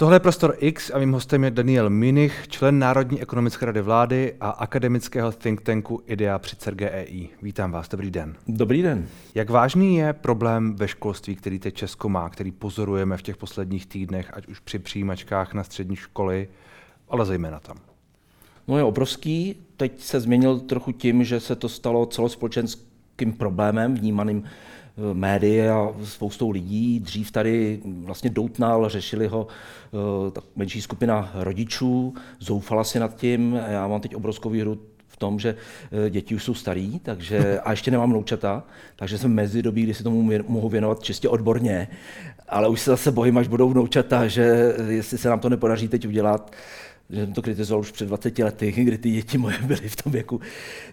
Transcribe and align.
Tohle 0.00 0.16
je 0.16 0.20
Prostor 0.20 0.54
X 0.58 0.90
a 0.94 0.98
mým 0.98 1.12
hostem 1.12 1.44
je 1.44 1.50
Daniel 1.50 1.90
Minich, 1.90 2.48
člen 2.48 2.78
Národní 2.78 3.22
ekonomické 3.22 3.66
rady 3.66 3.80
vlády 3.80 4.34
a 4.40 4.50
akademického 4.50 5.32
think 5.32 5.60
tanku 5.60 6.02
IDEA 6.06 6.38
při 6.38 6.56
CERGEI. 6.56 7.28
Vítám 7.42 7.72
vás, 7.72 7.88
dobrý 7.88 8.10
den. 8.10 8.36
Dobrý 8.48 8.82
den. 8.82 9.08
Jak 9.34 9.50
vážný 9.50 9.96
je 9.96 10.12
problém 10.12 10.76
ve 10.76 10.88
školství, 10.88 11.36
který 11.36 11.58
teď 11.58 11.74
Česko 11.74 12.08
má, 12.08 12.28
který 12.28 12.50
pozorujeme 12.50 13.16
v 13.16 13.22
těch 13.22 13.36
posledních 13.36 13.86
týdnech, 13.86 14.30
ať 14.32 14.46
už 14.46 14.60
při 14.60 14.78
přijímačkách 14.78 15.54
na 15.54 15.64
střední 15.64 15.96
školy, 15.96 16.48
ale 17.08 17.26
zejména 17.26 17.60
tam? 17.60 17.76
No 18.68 18.78
je 18.78 18.84
obrovský. 18.84 19.56
Teď 19.76 20.00
se 20.00 20.20
změnil 20.20 20.60
trochu 20.60 20.92
tím, 20.92 21.24
že 21.24 21.40
se 21.40 21.56
to 21.56 21.68
stalo 21.68 22.06
celospolečenským 22.06 23.32
problémem, 23.32 23.94
vnímaným 23.94 24.44
médii 25.12 25.68
a 25.68 25.94
spoustou 26.04 26.50
lidí. 26.50 27.00
Dřív 27.00 27.30
tady 27.30 27.80
vlastně 27.84 28.30
doutnal, 28.30 28.88
řešili 28.88 29.26
ho 29.26 29.46
eh, 29.48 30.30
tak 30.30 30.44
menší 30.56 30.82
skupina 30.82 31.30
rodičů, 31.34 32.14
zoufala 32.38 32.84
si 32.84 32.98
nad 32.98 33.16
tím. 33.16 33.60
Já 33.68 33.88
mám 33.88 34.00
teď 34.00 34.14
obrovskou 34.14 34.50
výhru 34.50 34.78
v 35.08 35.16
tom, 35.16 35.38
že 35.38 35.54
eh, 36.06 36.10
děti 36.10 36.34
už 36.34 36.44
jsou 36.44 36.54
starý, 36.54 36.98
takže, 36.98 37.60
a 37.64 37.70
ještě 37.70 37.90
nemám 37.90 38.12
noučata, 38.12 38.62
takže 38.96 39.18
jsem 39.18 39.34
mezi 39.34 39.62
dobí, 39.62 39.82
kdy 39.82 39.94
se 39.94 40.02
tomu 40.02 40.32
mohu 40.48 40.68
věnovat 40.68 41.02
čistě 41.02 41.28
odborně, 41.28 41.88
ale 42.48 42.68
už 42.68 42.80
se 42.80 42.90
zase 42.90 43.10
bojím, 43.10 43.38
až 43.38 43.48
budou 43.48 43.70
vnoučata, 43.70 44.26
že 44.26 44.74
jestli 44.88 45.18
se 45.18 45.28
nám 45.28 45.40
to 45.40 45.48
nepodaří 45.48 45.88
teď 45.88 46.06
udělat, 46.06 46.52
že 47.10 47.24
jsem 47.24 47.32
to 47.32 47.42
kritizoval 47.42 47.80
už 47.80 47.90
před 47.90 48.06
20 48.06 48.38
lety, 48.38 48.72
kdy 48.76 48.98
ty 48.98 49.10
děti 49.10 49.38
moje 49.38 49.58
byly 49.62 49.88
v 49.88 49.96
tom 49.96 50.12
věku. 50.12 50.40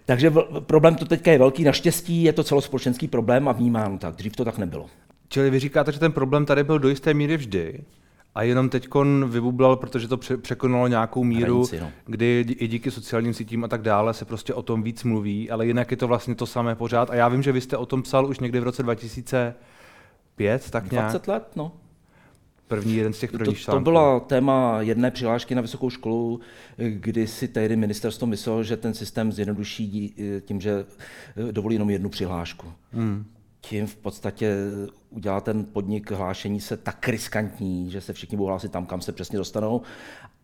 Takže 0.06 0.32
problém 0.60 0.96
to 0.96 1.06
teďka 1.06 1.32
je 1.32 1.38
velký. 1.38 1.64
Naštěstí 1.64 2.24
je 2.24 2.34
to 2.34 2.44
celospolečenský 2.44 3.08
problém 3.08 3.48
a 3.48 3.52
vnímám 3.52 3.98
tak. 3.98 4.16
Dřív 4.16 4.36
to 4.36 4.46
tak 4.46 4.58
nebylo. 4.58 4.86
Čili 5.30 5.50
vy 5.50 5.60
říkáte, 5.60 5.92
že 5.92 6.00
ten 6.00 6.12
problém 6.12 6.46
tady 6.46 6.64
byl 6.64 6.80
do 6.80 6.90
jisté 6.90 7.14
míry 7.14 7.38
vždy, 7.38 7.84
a 8.38 8.44
jenom 8.44 8.70
teď 8.70 8.88
vybublal, 9.28 9.76
protože 9.76 10.08
to 10.08 10.18
překonalo 10.18 10.88
nějakou 10.88 11.24
míru, 11.24 11.54
Hranici, 11.54 11.80
no. 11.80 11.92
kdy 12.06 12.46
i 12.60 12.68
díky 12.68 12.92
sociálním 12.92 13.34
sítím 13.34 13.64
a 13.64 13.68
tak 13.68 13.82
dále 13.82 14.14
se 14.14 14.26
prostě 14.26 14.54
o 14.54 14.62
tom 14.62 14.84
víc 14.84 15.04
mluví, 15.04 15.50
ale 15.50 15.66
jinak 15.66 15.92
je 15.92 15.98
to 15.98 16.08
vlastně 16.08 16.36
to 16.36 16.46
samé 16.46 16.76
pořád. 16.76 17.10
A 17.10 17.16
já 17.16 17.28
vím, 17.28 17.44
že 17.44 17.52
vy 17.52 17.62
jste 17.62 17.78
o 17.78 17.86
tom 17.86 18.02
psal 18.02 18.26
už 18.26 18.40
někdy 18.40 18.60
v 18.60 18.64
roce 18.64 18.84
2005, 18.84 20.70
tak 20.70 20.92
nějak. 20.92 21.12
20 21.12 21.28
let, 21.28 21.44
no. 21.56 21.72
První 22.68 22.96
jeden 22.96 23.14
z 23.14 23.20
těch 23.20 23.32
prvních 23.32 23.66
to, 23.66 23.72
to 23.72 23.80
bylo 23.80 24.20
téma 24.20 24.82
jedné 24.82 25.12
přihlášky 25.12 25.56
na 25.56 25.62
vysokou 25.62 25.90
školu, 25.90 26.40
kdy 26.78 27.28
si 27.28 27.48
tehdy 27.48 27.76
ministerstvo 27.76 28.28
myslelo, 28.28 28.64
že 28.64 28.78
ten 28.78 28.94
systém 28.94 29.32
zjednoduší 29.32 30.16
tím, 30.46 30.62
že 30.62 30.86
dovolí 31.52 31.76
jenom 31.76 31.90
jednu 31.90 32.10
přihlášku. 32.10 32.68
Hmm. 32.92 33.26
Tím 33.62 33.88
v 33.88 33.96
podstatě 33.96 34.56
udělá 35.10 35.42
ten 35.42 35.66
podnik 35.66 36.12
hlášení 36.12 36.62
se 36.62 36.78
tak 36.78 37.08
riskantní, 37.08 37.92
že 37.92 38.02
se 38.02 38.14
všichni 38.14 38.38
budou 38.38 38.48
hlásit 38.48 38.72
tam, 38.72 38.86
kam 38.86 39.02
se 39.02 39.12
přesně 39.12 39.38
dostanou 39.38 39.82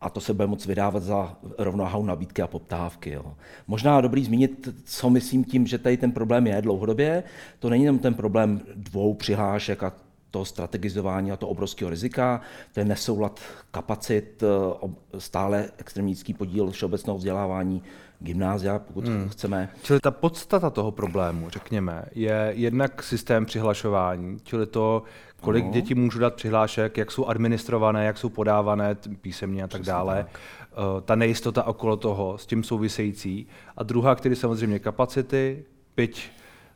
a 0.00 0.10
to 0.10 0.20
se 0.20 0.34
bude 0.34 0.46
moc 0.46 0.66
vydávat 0.66 1.02
za 1.02 1.36
rovnováhu 1.58 2.04
nabídky 2.04 2.42
a 2.42 2.46
poptávky. 2.46 3.10
Jo. 3.10 3.34
Možná 3.66 4.00
dobrý 4.00 4.24
zmínit, 4.24 4.68
co 4.84 5.10
myslím 5.10 5.44
tím, 5.44 5.66
že 5.66 5.78
tady 5.78 5.96
ten 5.96 6.12
problém 6.12 6.46
je 6.46 6.62
dlouhodobě. 6.62 7.22
To 7.58 7.70
není 7.70 7.84
jenom 7.84 7.98
ten 7.98 8.14
problém 8.14 8.60
dvou 8.74 9.14
přihlášek 9.14 9.82
a 9.82 9.92
toho 10.34 10.44
strategizování 10.44 11.32
a 11.32 11.36
to 11.36 11.48
obrovského 11.48 11.90
rizika, 11.90 12.40
to 12.72 12.80
je 12.80 12.84
nesoulad 12.84 13.40
kapacit, 13.70 14.42
eh, 14.42 15.20
stále 15.20 15.70
extremický 15.78 16.34
podíl 16.34 16.70
všeobecného 16.70 17.18
vzdělávání 17.18 17.82
gymnázia, 18.18 18.78
pokud 18.78 19.08
hmm. 19.08 19.28
chceme. 19.28 19.68
Čili 19.82 20.00
ta 20.00 20.10
podstata 20.10 20.70
toho 20.70 20.90
problému, 20.90 21.50
řekněme, 21.50 22.04
je 22.12 22.52
jednak 22.56 23.02
systém 23.02 23.46
přihlašování, 23.46 24.38
čili 24.42 24.66
to, 24.66 25.02
kolik 25.40 25.64
no. 25.64 25.70
dětí 25.70 25.94
můžu 25.94 26.18
dát 26.18 26.34
přihlášek, 26.34 26.98
jak 26.98 27.10
jsou 27.10 27.26
administrované, 27.26 28.04
jak 28.04 28.18
jsou 28.18 28.28
podávané 28.28 28.96
písemně 29.20 29.62
a 29.62 29.66
tak 29.66 29.80
Přesně 29.80 29.92
dále. 29.92 30.16
Tak. 30.16 30.40
Eh, 30.72 31.00
ta 31.04 31.14
nejistota 31.14 31.62
okolo 31.62 31.96
toho, 31.96 32.38
s 32.38 32.46
tím 32.46 32.64
související. 32.64 33.46
A 33.76 33.82
druhá, 33.82 34.14
který 34.14 34.36
samozřejmě 34.36 34.78
kapacity, 34.78 35.64
byť 35.96 36.30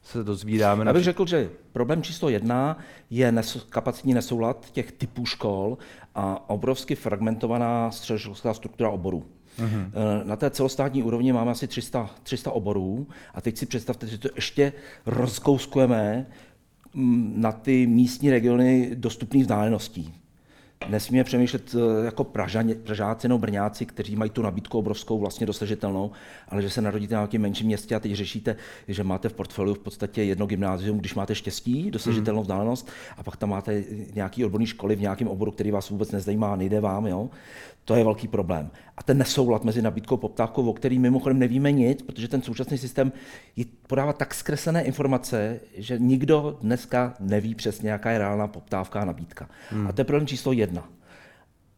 se 0.09 0.25
dozvídáme. 0.25 0.85
Já 0.87 0.93
bych 0.93 1.05
řekl, 1.05 1.27
že 1.27 1.51
problém 1.73 2.03
číslo 2.03 2.29
jedna 2.29 2.79
je 3.11 3.33
nes- 3.33 3.63
kapacitní 3.69 4.15
nesoulad 4.15 4.71
těch 4.73 4.93
typů 4.93 5.27
škol 5.27 5.79
a 6.15 6.51
obrovsky 6.51 6.95
fragmentovaná 6.95 7.91
středoškolská 7.91 8.55
struktura 8.55 8.91
oborů. 8.91 9.27
Uh-huh. 9.59 9.91
Na 10.25 10.37
té 10.37 10.51
celostátní 10.51 11.03
úrovni 11.03 11.33
máme 11.33 11.51
asi 11.51 11.69
300, 11.69 12.11
300 12.23 12.51
oborů 12.51 13.09
a 13.35 13.41
teď 13.41 13.59
si 13.59 13.67
představte, 13.67 14.07
že 14.07 14.19
to 14.19 14.29
ještě 14.35 14.73
rozkouskujeme 15.07 16.27
mm, 16.95 17.35
na 17.37 17.53
ty 17.53 17.87
místní 17.87 18.31
regiony 18.31 18.91
dostupných 18.95 19.43
vzdáleností 19.43 20.15
nesmíme 20.89 21.25
přemýšlet 21.25 21.75
eh, 21.75 22.05
jako 22.05 22.25
Pražaně, 22.25 22.75
Pražáci 22.75 23.29
nebo 23.29 23.39
Brňáci, 23.39 23.87
kteří 23.87 24.17
mají 24.17 24.31
tu 24.31 24.43
nabídku 24.43 24.79
obrovskou, 24.79 25.19
vlastně 25.19 25.47
dosažitelnou, 25.47 26.11
ale 26.49 26.63
že 26.63 26.71
se 26.71 26.81
narodíte 26.81 27.15
na 27.15 27.21
nějakém 27.21 27.43
menším 27.43 27.67
městě 27.67 27.95
a 27.95 28.01
teď 28.01 28.13
řešíte, 28.13 28.57
že 28.89 29.05
máte 29.05 29.29
v 29.29 29.33
portfoliu 29.33 29.75
v 29.75 29.79
podstatě 29.79 30.23
jedno 30.23 30.47
gymnázium, 30.47 30.99
když 30.99 31.15
máte 31.15 31.35
štěstí, 31.35 31.91
dosažitelnou 31.91 32.41
mhm. 32.41 32.45
vzdálenost, 32.45 32.91
a 33.17 33.23
pak 33.23 33.37
tam 33.37 33.51
máte 33.51 33.85
nějaký 34.15 34.45
odborný 34.45 34.67
školy 34.67 34.97
v 34.97 35.01
nějakém 35.01 35.29
oboru, 35.29 35.51
který 35.51 35.71
vás 35.71 35.91
vůbec 35.91 36.13
nezajímá, 36.13 36.57
nejde 36.57 36.81
vám, 36.81 37.07
jo? 37.07 37.31
To 37.89 37.95
je 37.95 38.05
velký 38.05 38.29
problém. 38.29 38.71
A 38.97 39.03
ten 39.03 39.19
nesoulad 39.19 39.65
mezi 39.65 39.83
nabídkou 39.83 40.15
a 40.15 40.19
poptávkou, 40.19 40.71
o 40.71 40.73
který 40.73 40.99
mimochodem 40.99 41.39
nevíme 41.39 41.73
nic, 41.73 42.03
protože 42.03 42.29
ten 42.29 42.43
současný 42.43 42.79
systém 42.79 43.13
podává 43.87 44.13
tak 44.13 44.35
zkreslené 44.35 44.83
informace, 44.83 45.61
že 45.77 45.99
nikdo 45.99 46.59
dneska 46.61 47.15
neví 47.21 47.55
přesně, 47.55 47.91
jaká 47.91 48.11
je 48.11 48.19
reálná 48.19 48.49
poptávka 48.49 49.01
a 49.01 49.05
nabídka. 49.05 49.49
Hmm. 49.71 49.87
A 49.87 49.93
to 49.93 50.01
je 50.01 50.05
problém 50.05 50.27
číslo 50.27 50.53
jedna. 50.53 50.89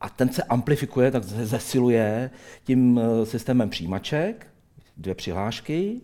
A 0.01 0.09
ten 0.09 0.29
se 0.29 0.43
amplifikuje, 0.43 1.11
tak 1.11 1.25
se 1.25 1.47
zesiluje 1.47 2.31
tím 2.65 3.01
eh, 3.03 3.27
systémem 3.27 3.71
přijímaček, 3.71 4.47
dvě 4.97 5.15
přihlášky, 5.15 6.01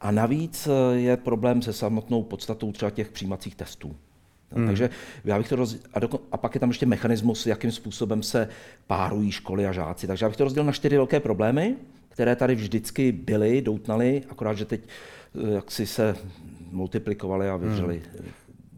a 0.00 0.10
navíc 0.10 0.66
eh, 0.66 0.96
je 0.96 1.16
problém 1.16 1.62
se 1.62 1.72
samotnou 1.72 2.22
podstatou 2.22 2.72
třeba 2.72 2.90
těch 2.90 3.12
přijímacích 3.12 3.54
testů. 3.54 3.96
Hmm. 4.56 4.66
Takže 4.66 4.90
já 5.24 5.38
bych 5.38 5.48
to 5.48 5.56
roz... 5.56 5.76
a, 5.94 6.00
doko... 6.00 6.20
a 6.32 6.36
pak 6.36 6.54
je 6.54 6.60
tam 6.60 6.70
ještě 6.70 6.86
mechanismus, 6.86 7.46
jakým 7.46 7.72
způsobem 7.72 8.22
se 8.22 8.48
párují 8.86 9.32
školy 9.32 9.66
a 9.66 9.72
žáci. 9.72 10.06
Takže 10.06 10.24
já 10.24 10.28
bych 10.28 10.36
to 10.36 10.44
rozdělil 10.44 10.66
na 10.66 10.72
čtyři 10.72 10.96
velké 10.96 11.20
problémy, 11.20 11.76
které 12.08 12.36
tady 12.36 12.54
vždycky 12.54 13.12
byly, 13.12 13.62
doutnaly, 13.62 14.22
akorát, 14.30 14.54
že 14.54 14.64
teď 14.64 14.80
eh, 14.80 15.54
jak 15.54 15.70
si 15.70 15.86
se 15.86 16.16
multiplikovaly 16.70 17.48
a 17.48 17.56
vyvřely 17.56 18.02
hmm. 18.18 18.28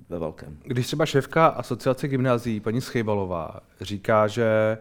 ve 0.08 0.18
velkém. 0.18 0.58
Když 0.64 0.86
třeba 0.86 1.06
šéfka 1.06 1.46
asociace 1.46 2.08
gymnázií, 2.08 2.60
paní 2.60 2.80
Schejbalová, 2.80 3.60
říká, 3.80 4.26
že 4.26 4.78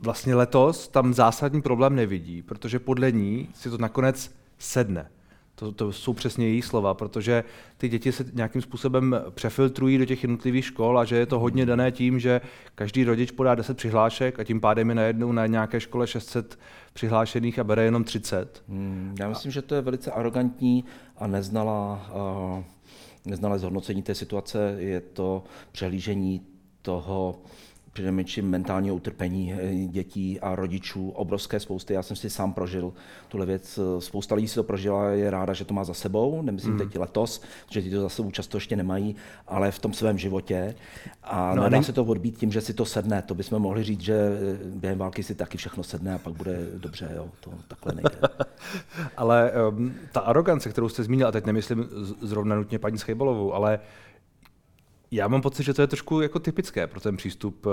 vlastně 0.00 0.34
letos 0.34 0.88
tam 0.88 1.14
zásadní 1.14 1.62
problém 1.62 1.96
nevidí, 1.96 2.42
protože 2.42 2.78
podle 2.78 3.12
ní 3.12 3.48
si 3.54 3.70
to 3.70 3.78
nakonec 3.78 4.34
sedne. 4.58 5.10
To, 5.62 5.72
to 5.72 5.92
jsou 5.92 6.12
přesně 6.12 6.48
její 6.48 6.62
slova, 6.62 6.94
protože 6.94 7.44
ty 7.76 7.88
děti 7.88 8.12
se 8.12 8.24
nějakým 8.32 8.62
způsobem 8.62 9.16
přefiltrují 9.30 9.98
do 9.98 10.04
těch 10.04 10.22
jednotlivých 10.22 10.64
škol 10.64 10.98
a 10.98 11.04
že 11.04 11.16
je 11.16 11.26
to 11.26 11.38
hodně 11.38 11.66
dané 11.66 11.92
tím, 11.92 12.20
že 12.20 12.40
každý 12.74 13.04
rodič 13.04 13.30
podá 13.30 13.54
10 13.54 13.76
přihlášek 13.76 14.40
a 14.40 14.44
tím 14.44 14.60
pádem 14.60 14.88
je 14.88 14.94
najednou 14.94 15.32
na 15.32 15.46
nějaké 15.46 15.80
škole 15.80 16.06
600 16.06 16.58
přihlášených 16.92 17.58
a 17.58 17.64
bere 17.64 17.84
jenom 17.84 18.04
30. 18.04 18.62
Hmm, 18.68 19.14
já 19.20 19.28
myslím, 19.28 19.52
že 19.52 19.62
to 19.62 19.74
je 19.74 19.80
velice 19.80 20.10
arrogantní 20.10 20.84
a 21.16 21.26
neznala, 21.26 22.10
uh, 22.56 22.64
neznala 23.26 23.58
zhodnocení 23.58 24.02
té 24.02 24.14
situace. 24.14 24.74
Je 24.78 25.00
to 25.00 25.44
přehlížení 25.72 26.40
toho, 26.82 27.42
přinejmenším 27.92 28.50
mentálního 28.50 28.96
utrpení 28.96 29.52
eh, 29.52 29.74
dětí 29.86 30.40
a 30.40 30.54
rodičů, 30.54 31.10
obrovské 31.10 31.60
spousty. 31.60 31.94
Já 31.94 32.02
jsem 32.02 32.16
si 32.16 32.30
sám 32.30 32.52
prožil 32.52 32.92
tuhle 33.28 33.46
věc. 33.46 33.78
Spousta 33.98 34.34
lidí 34.34 34.48
si 34.48 34.54
to 34.54 34.62
prožila, 34.62 35.08
je 35.10 35.30
ráda, 35.30 35.52
že 35.52 35.64
to 35.64 35.74
má 35.74 35.84
za 35.84 35.94
sebou. 35.94 36.42
Nemyslím 36.42 36.72
mm. 36.72 36.78
teď 36.78 36.98
letos, 36.98 37.42
že 37.70 37.82
ty 37.82 37.90
to 37.90 38.00
za 38.00 38.08
sebou 38.08 38.30
často 38.30 38.56
ještě 38.56 38.76
nemají, 38.76 39.16
ale 39.48 39.70
v 39.70 39.78
tom 39.78 39.92
svém 39.92 40.18
životě. 40.18 40.74
A 41.22 41.54
no, 41.54 41.62
nedá 41.62 41.78
ne... 41.78 41.84
se 41.84 41.92
to 41.92 42.04
odbít 42.04 42.38
tím, 42.38 42.52
že 42.52 42.60
si 42.60 42.74
to 42.74 42.84
sedne. 42.84 43.22
To 43.22 43.34
bychom 43.34 43.62
mohli 43.62 43.84
říct, 43.84 44.00
že 44.00 44.14
eh, 44.14 44.58
během 44.64 44.98
války 44.98 45.22
si 45.22 45.34
taky 45.34 45.58
všechno 45.58 45.82
sedne 45.82 46.14
a 46.14 46.18
pak 46.18 46.32
bude 46.32 46.58
dobře. 46.76 47.10
Jo. 47.16 47.28
To 47.40 47.50
takhle 47.68 47.92
nejde. 47.94 48.28
ale 49.16 49.52
um, 49.68 49.94
ta 50.12 50.20
arogance, 50.20 50.70
kterou 50.70 50.88
jste 50.88 51.02
zmínil, 51.02 51.26
a 51.28 51.32
teď 51.32 51.46
nemyslím 51.46 51.88
zrovna 52.20 52.56
nutně 52.56 52.78
paní 52.78 52.98
Schejbalovou, 52.98 53.52
ale 53.52 53.80
já 55.12 55.28
mám 55.28 55.40
pocit, 55.40 55.62
že 55.62 55.74
to 55.74 55.82
je 55.82 55.86
trošku 55.86 56.20
jako 56.20 56.38
typické 56.38 56.86
pro 56.86 57.00
ten 57.00 57.16
přístup 57.16 57.66
eh, 57.66 57.70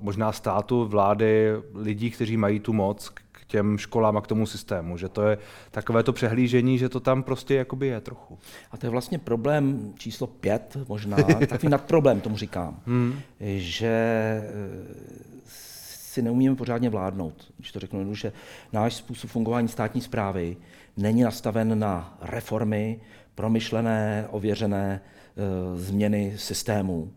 možná 0.00 0.32
státu, 0.32 0.86
vlády, 0.86 1.48
lidí, 1.74 2.10
kteří 2.10 2.36
mají 2.36 2.60
tu 2.60 2.72
moc 2.72 3.08
k 3.08 3.44
těm 3.46 3.78
školám 3.78 4.16
a 4.16 4.20
k 4.20 4.26
tomu 4.26 4.46
systému, 4.46 4.96
že 4.96 5.08
to 5.08 5.22
je 5.22 5.38
takové 5.70 6.02
to 6.02 6.12
přehlížení, 6.12 6.78
že 6.78 6.88
to 6.88 7.00
tam 7.00 7.22
prostě 7.22 7.54
jakoby 7.54 7.86
je 7.86 8.00
trochu. 8.00 8.38
A 8.70 8.76
to 8.76 8.86
je 8.86 8.90
vlastně 8.90 9.18
problém 9.18 9.92
číslo 9.98 10.26
pět 10.26 10.76
možná, 10.88 11.16
takový 11.46 11.68
nadproblém 11.68 12.20
tomu 12.20 12.36
říkám, 12.36 12.80
hmm. 12.86 13.20
že 13.56 13.86
eh, 13.86 15.24
si 16.14 16.22
neumíme 16.22 16.56
pořádně 16.56 16.90
vládnout. 16.90 17.52
Když 17.56 17.72
to 17.72 17.80
řeknu 17.80 18.14
že 18.14 18.32
náš 18.72 18.94
způsob 18.94 19.30
fungování 19.30 19.68
státní 19.68 20.00
zprávy 20.00 20.56
není 20.96 21.22
nastaven 21.22 21.78
na 21.78 22.18
reformy, 22.22 23.00
promyšlené, 23.34 24.26
ověřené, 24.30 25.00
Eh, 25.36 25.78
změny 25.78 26.32
systému. 26.36 27.12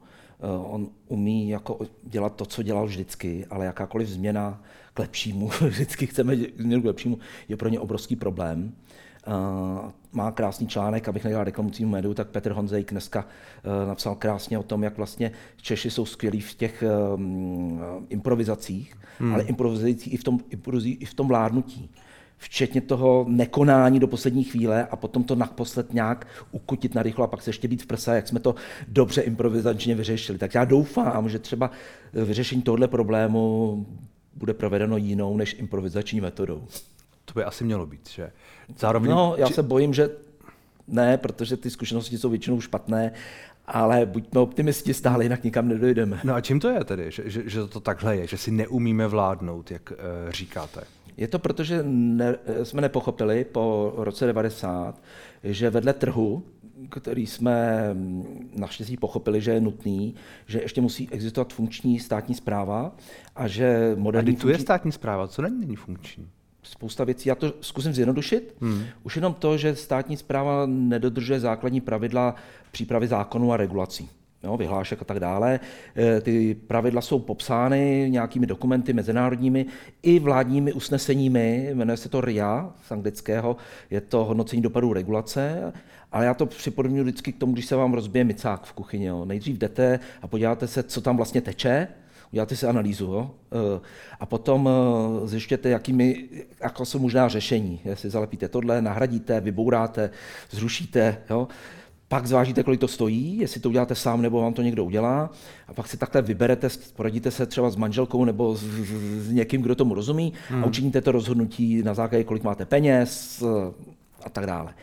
on 0.64 0.90
umí 1.08 1.50
jako 1.50 1.80
dělat 2.04 2.36
to, 2.36 2.46
co 2.46 2.64
dělal 2.64 2.86
vždycky, 2.86 3.46
ale 3.50 3.66
jakákoliv 3.66 4.08
změna 4.08 4.64
k 4.94 5.00
lepšímu, 5.00 5.48
vždycky 5.62 6.08
chceme 6.08 6.36
změnu 6.36 6.81
k 6.81 6.86
lepšímu, 6.86 7.19
je 7.48 7.58
pro 7.58 7.69
ně 7.69 7.80
obrovský 7.80 8.16
problém. 8.16 8.74
Uh, 9.28 9.92
má 10.12 10.31
krásný 10.31 10.68
článek, 10.68 11.08
abych 11.08 11.24
nedělal 11.24 11.44
reklamujícímu 11.44 11.92
médiu, 11.92 12.14
tak 12.14 12.28
Petr 12.28 12.52
Honzejk 12.52 12.92
dneska 12.92 13.25
uh, 13.25 13.88
napsal 13.88 14.16
krásně 14.16 14.58
o 14.58 14.64
tom, 14.64 14.84
jak 14.84 14.98
vlastně 14.98 15.31
Češi 15.62 15.92
jsou 15.92 16.06
skvělí 16.06 16.42
v 16.42 16.54
těch 16.54 16.84
um, 17.16 17.81
improvizacích, 18.10 18.96
hmm. 19.19 19.34
ale 19.34 19.44
improvizující 19.44 20.10
i 20.10 20.18
v 20.18 20.24
tom, 20.24 20.40
i 20.84 21.06
v 21.06 21.14
tom 21.14 21.28
vládnutí 21.28 21.90
včetně 22.38 22.81
toho 22.81 23.25
nekonání 23.30 24.00
do 24.00 24.07
poslední 24.07 24.44
chvíle 24.44 24.86
a 24.86 24.95
potom 24.95 25.24
to 25.24 25.36
naposled 25.36 25.94
nějak 25.94 26.28
ukutit 26.51 26.95
na 26.95 27.04
rychlo 27.04 27.24
a 27.24 27.28
pak 27.28 27.42
se 27.42 27.50
ještě 27.50 27.68
být 27.68 27.84
v 27.84 27.86
prsa, 27.86 28.16
jak 28.16 28.28
jsme 28.28 28.39
to 28.39 28.56
dobře 28.88 29.22
improvizačně 29.22 29.95
vyřešili. 29.95 30.38
Tak 30.38 30.56
já 30.56 30.66
doufám, 30.66 31.30
že 31.30 31.39
třeba 31.39 31.72
vyřešení 32.13 32.62
tohoto 32.62 32.88
problému 32.88 33.86
bude 34.36 34.54
provedeno 34.54 34.98
jinou 34.98 35.38
než 35.38 35.56
improvizační 35.60 36.22
metodou. 36.22 36.63
To 37.25 37.34
by 37.34 37.44
asi 37.44 37.63
mělo 37.63 37.86
být, 37.86 38.10
že? 38.10 38.31
Zároveň... 38.78 39.12
No, 39.12 39.36
já 39.38 39.50
se 39.50 39.63
bojím, 39.63 39.94
že 39.94 40.10
ne, 40.88 41.18
protože 41.18 41.57
ty 41.57 41.69
zkušenosti 41.69 42.18
jsou 42.18 42.30
většinou 42.30 42.62
špatné, 42.62 43.12
ale 43.68 44.06
buďme 44.06 44.40
optimisti, 44.40 44.94
stále 44.94 45.25
jinak 45.25 45.44
nikam 45.44 45.68
nedojdeme. 45.68 46.19
No 46.24 46.33
a 46.33 46.42
čím 46.42 46.60
to 46.60 46.69
je 46.69 46.83
tedy, 46.83 47.12
že, 47.12 47.24
že, 47.25 47.50
že 47.50 47.68
to 47.68 47.80
takhle 47.80 48.18
je, 48.18 48.28
že 48.28 48.38
si 48.38 48.51
neumíme 48.51 49.07
vládnout, 49.07 49.72
jak 49.72 49.92
uh, 49.92 49.98
říkáte? 50.31 50.81
Je 51.18 51.28
to 51.28 51.40
proto, 51.40 51.64
že 51.64 51.80
ne, 51.84 52.36
jsme 52.64 52.81
nepochopili 52.81 53.46
po 53.46 53.94
roce 53.98 54.25
90, 54.25 55.02
že 55.44 55.69
vedle 55.69 55.94
trhu, 55.94 56.44
který 56.90 57.28
jsme 57.28 57.84
naštěstí 58.56 58.98
pochopili, 58.98 59.42
že 59.42 59.52
je 59.52 59.62
nutný, 59.62 60.16
že 60.46 60.62
ještě 60.62 60.81
musí 60.81 61.10
existovat 61.12 61.54
funkční 61.54 62.00
státní 62.00 62.36
zpráva 62.36 62.96
a 63.36 63.48
že 63.48 63.96
moderní... 63.96 64.36
A 64.36 64.40
tu 64.40 64.50
je 64.50 64.60
státní 64.60 64.92
zpráva, 64.92 65.28
co 65.28 65.42
není, 65.42 65.60
není 65.60 65.75
funkční? 65.75 66.28
spousta 66.64 67.04
věcí. 67.04 67.30
Já 67.30 67.36
to 67.36 67.54
zkusím 67.62 67.94
zjednodušit. 67.94 68.56
Hmm. 68.62 68.84
Už 69.04 69.16
jenom 69.16 69.34
to, 69.34 69.58
že 69.58 69.75
státní 69.75 70.18
zpráva 70.18 70.66
nedodržuje 70.66 71.40
základní 71.40 71.81
pravidla 71.81 72.36
přípravy 72.72 73.08
zákonů 73.08 73.54
a 73.54 73.58
regulací 73.58 74.10
jo, 74.48 74.58
vyhlášek 74.58 75.02
a 75.02 75.06
tak 75.06 75.20
dále. 75.20 75.60
E, 75.98 76.22
ty 76.22 76.56
pravidla 76.68 77.02
jsou 77.02 77.20
popsány 77.20 78.08
nějakými 78.10 78.46
dokumenty 78.46 78.94
mezinárodními 78.94 79.66
i 80.04 80.20
vládními 80.20 80.74
usneseními, 80.74 81.70
jmenuje 81.74 81.98
se 81.98 82.10
to 82.10 82.22
RIA 82.22 82.74
z 82.88 82.92
anglického, 82.92 83.58
je 83.90 84.02
to 84.02 84.26
hodnocení 84.26 84.62
dopadů 84.62 84.94
regulace, 84.94 85.74
ale 86.12 86.26
já 86.26 86.34
to 86.34 86.46
připodobňuji 86.46 87.04
vždycky 87.04 87.34
k 87.34 87.38
tomu, 87.38 87.54
když 87.54 87.66
se 87.66 87.76
vám 87.76 87.94
rozbije 87.94 88.24
micák 88.24 88.66
v 88.66 88.74
kuchyni. 88.74 89.06
Jo. 89.06 89.26
Nejdřív 89.26 89.58
jdete 89.58 90.00
a 90.22 90.28
podíváte 90.28 90.68
se, 90.68 90.84
co 90.84 91.02
tam 91.02 91.18
vlastně 91.18 91.42
teče, 91.42 91.88
uděláte 92.32 92.56
si 92.56 92.68
analýzu 92.68 93.06
jo? 93.06 93.32
E, 93.52 93.82
a 94.20 94.26
potom 94.26 94.70
e, 94.70 95.28
zjištěte, 95.28 95.70
jakými, 95.70 96.30
jako 96.64 96.86
jsou 96.86 97.00
možná 97.00 97.28
řešení. 97.28 97.80
Jestli 97.86 98.10
zalepíte 98.10 98.48
tohle, 98.48 98.82
nahradíte, 98.82 99.42
vybouráte, 99.42 100.10
zrušíte. 100.52 101.18
Jo? 101.30 101.48
Pak 102.07 102.27
zvážíte, 102.27 102.63
kolik 102.63 102.80
to 102.80 102.88
stojí, 102.88 103.38
jestli 103.38 103.62
to 103.62 103.69
uděláte 103.69 103.95
sám 103.95 104.21
nebo 104.21 104.42
vám 104.42 104.54
to 104.54 104.62
někdo 104.62 104.86
udělá, 104.86 105.30
a 105.68 105.74
pak 105.74 105.88
si 105.88 105.98
takhle 105.98 106.21
vyberete, 106.21 106.69
poradíte 106.95 107.31
se 107.31 107.45
třeba 107.45 107.69
s 107.69 107.75
manželkou 107.75 108.25
nebo 108.25 108.56
s, 108.56 108.63
s 108.63 109.31
někým, 109.31 109.62
kdo 109.62 109.75
tomu 109.75 109.94
rozumí 109.94 110.33
hmm. 110.50 110.63
a 110.63 110.68
učiníte 110.68 111.01
to 111.01 111.12
rozhodnutí 111.12 111.83
na 111.83 111.94
základě, 111.94 112.24
kolik 112.24 112.44
máte 112.44 112.65
peněz 112.65 113.44
a 114.24 114.30
tak 114.30 114.45
dále. 114.45 114.74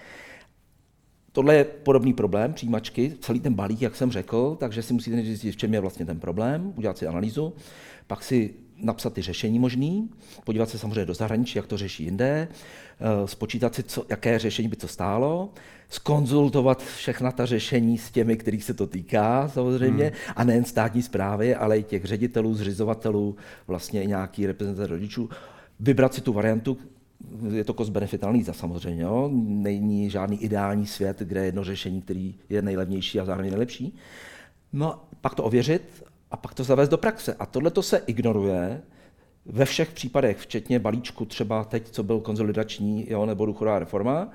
Tohle 1.32 1.54
je 1.54 1.64
podobný 1.64 2.12
problém 2.12 2.52
přijímačky, 2.52 3.12
celý 3.20 3.40
ten 3.40 3.54
balík, 3.54 3.82
jak 3.82 3.96
jsem 3.96 4.10
řekl, 4.10 4.56
takže 4.60 4.82
si 4.82 4.92
musíte 4.92 5.22
zjistit, 5.22 5.52
v 5.52 5.56
čem 5.56 5.74
je 5.74 5.80
vlastně 5.80 6.06
ten 6.06 6.20
problém, 6.20 6.72
udělat 6.76 6.98
si 6.98 7.06
analýzu, 7.06 7.52
pak 8.06 8.22
si 8.22 8.54
napsat 8.76 9.12
ty 9.12 9.22
řešení 9.22 9.58
možný, 9.58 10.10
podívat 10.44 10.68
se 10.68 10.78
samozřejmě 10.78 11.06
do 11.06 11.14
zahraničí, 11.14 11.58
jak 11.58 11.66
to 11.66 11.76
řeší 11.76 12.04
jinde, 12.04 12.48
eh, 12.48 13.28
spočítat 13.28 13.74
si, 13.74 13.82
co, 13.82 14.04
jaké 14.08 14.38
řešení 14.38 14.68
by 14.68 14.76
to 14.76 14.88
stálo, 14.88 15.50
skonzultovat 15.88 16.82
všechna 16.82 17.32
ta 17.32 17.46
řešení 17.46 17.98
s 17.98 18.10
těmi, 18.10 18.36
kterých 18.36 18.64
se 18.64 18.74
to 18.74 18.86
týká 18.86 19.48
samozřejmě, 19.48 20.04
hmm. 20.04 20.32
a 20.36 20.44
nejen 20.44 20.64
státní 20.64 21.02
zprávy, 21.02 21.54
ale 21.54 21.78
i 21.78 21.82
těch 21.82 22.04
ředitelů, 22.04 22.54
zřizovatelů, 22.54 23.36
vlastně 23.66 24.04
nějaký 24.04 24.46
reprezentant 24.46 24.90
rodičů, 24.90 25.28
vybrat 25.80 26.14
si 26.14 26.20
tu 26.20 26.32
variantu, 26.32 26.78
je 27.50 27.64
to 27.64 27.72
cost-benefit 27.72 28.24
analýza 28.24 28.52
samozřejmě, 28.52 29.02
jo? 29.02 29.30
není 29.34 30.10
žádný 30.10 30.42
ideální 30.42 30.86
svět, 30.86 31.18
kde 31.18 31.40
je 31.40 31.46
jedno 31.46 31.64
řešení, 31.64 32.02
který 32.02 32.34
je 32.48 32.62
nejlevnější 32.62 33.20
a 33.20 33.24
zároveň 33.24 33.50
nejlepší. 33.50 33.96
No, 34.72 35.00
pak 35.20 35.34
to 35.34 35.44
ověřit 35.44 36.04
a 36.34 36.36
pak 36.36 36.54
to 36.54 36.64
zavést 36.64 36.88
do 36.88 36.98
praxe. 36.98 37.34
A 37.38 37.46
tohle 37.46 37.70
to 37.70 37.82
se 37.82 38.02
ignoruje 38.06 38.82
ve 39.46 39.64
všech 39.64 39.92
případech, 39.92 40.38
včetně 40.38 40.78
balíčku 40.78 41.24
třeba 41.24 41.64
teď, 41.64 41.90
co 41.90 42.02
byl 42.02 42.20
konzolidační 42.20 43.06
jo, 43.10 43.26
nebo 43.26 43.46
důchodová 43.46 43.78
reforma. 43.78 44.28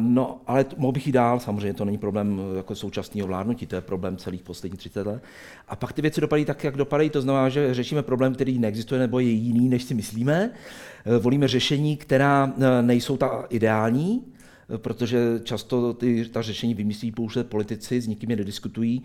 No, 0.00 0.40
ale 0.46 0.64
mohl 0.76 0.92
bych 0.92 1.06
jít 1.06 1.12
dál, 1.12 1.40
samozřejmě 1.40 1.74
to 1.74 1.84
není 1.84 1.98
problém 1.98 2.40
jako 2.56 2.74
současného 2.74 3.28
vládnutí, 3.28 3.66
to 3.66 3.74
je 3.74 3.80
problém 3.80 4.16
celých 4.16 4.42
posledních 4.42 4.78
30 4.78 5.06
let. 5.06 5.22
A 5.68 5.76
pak 5.76 5.92
ty 5.92 6.02
věci 6.02 6.20
dopadají 6.20 6.44
tak, 6.44 6.64
jak 6.64 6.76
dopadají, 6.76 7.10
to 7.10 7.20
znamená, 7.20 7.48
že 7.48 7.74
řešíme 7.74 8.02
problém, 8.02 8.34
který 8.34 8.58
neexistuje 8.58 9.00
nebo 9.00 9.18
je 9.18 9.30
jiný, 9.30 9.68
než 9.68 9.82
si 9.82 9.94
myslíme. 9.94 10.50
Uh, 11.06 11.16
volíme 11.16 11.48
řešení, 11.48 11.96
která 11.96 12.44
uh, 12.44 12.64
nejsou 12.80 13.16
ta 13.16 13.46
ideální, 13.50 14.24
protože 14.76 15.40
často 15.44 15.94
ty, 15.94 16.24
ta 16.24 16.42
řešení 16.42 16.74
vymyslí 16.74 17.12
pouze 17.12 17.44
politici, 17.44 18.00
s 18.00 18.06
nikým 18.06 18.30
je 18.30 18.36
nediskutují 18.36 19.02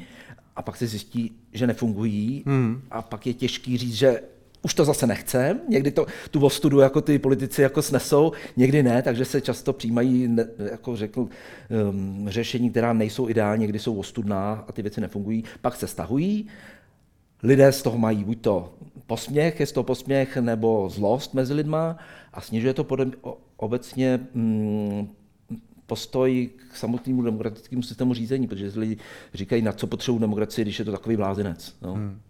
a 0.59 0.61
pak 0.61 0.77
se 0.77 0.88
zjistí, 0.88 1.31
že 1.53 1.67
nefungují. 1.67 2.44
Hmm. 2.45 2.81
a 2.91 3.01
pak 3.01 3.27
je 3.27 3.33
těžký 3.33 3.77
říct, 3.77 3.94
že 3.94 4.21
už 4.61 4.73
to 4.73 4.85
zase 4.85 5.07
nechcem, 5.07 5.59
někdy 5.69 5.91
to, 5.91 6.06
tu 6.31 6.45
ostudu 6.45 6.79
jako 6.79 7.01
ty 7.01 7.19
politici 7.19 7.61
jako 7.61 7.81
snesou, 7.81 8.31
někdy 8.57 8.83
ne, 8.83 9.01
takže 9.01 9.25
se 9.25 9.41
často 9.41 9.73
přijímají, 9.73 10.27
ne, 10.27 10.47
jako 10.71 10.95
řekl, 10.95 11.27
um, 11.89 12.25
řešení, 12.29 12.69
která 12.69 12.94
nejsou 12.94 13.29
ideální, 13.29 13.61
někdy 13.61 13.79
jsou 13.79 13.95
ostudná 13.95 14.65
a 14.67 14.71
ty 14.71 14.81
věci 14.81 15.01
nefungují, 15.01 15.44
pak 15.61 15.75
se 15.75 15.88
stahují, 15.88 16.47
lidé 17.44 17.71
z 17.71 17.81
toho 17.81 17.97
mají 17.97 18.23
buď 18.23 18.41
to 18.41 18.73
posměch, 19.07 19.59
je 19.59 19.65
z 19.65 19.71
toho 19.71 19.83
posměch, 19.83 20.38
nebo 20.38 20.89
zlost 20.89 21.33
mezi 21.33 21.53
lidma 21.53 21.97
a 22.33 22.41
snižuje 22.41 22.73
to 22.73 22.83
podle, 22.83 23.06
obecně 23.57 24.19
mm, 24.33 25.07
postoj 25.89 26.50
k 26.71 26.75
samotnému 26.75 27.21
demokratickému 27.21 27.83
systému 27.83 28.13
řízení, 28.13 28.47
protože 28.47 28.80
lidi 28.80 28.97
říkají, 29.33 29.62
na 29.62 29.71
co 29.71 29.88
potřebují 29.88 30.21
demokracii, 30.21 30.65
když 30.65 30.80
je 30.80 30.86
to 30.86 30.91
takový 30.91 31.18
blázinec. 31.18 31.75
No. 31.81 31.94
Hmm. 31.94 32.21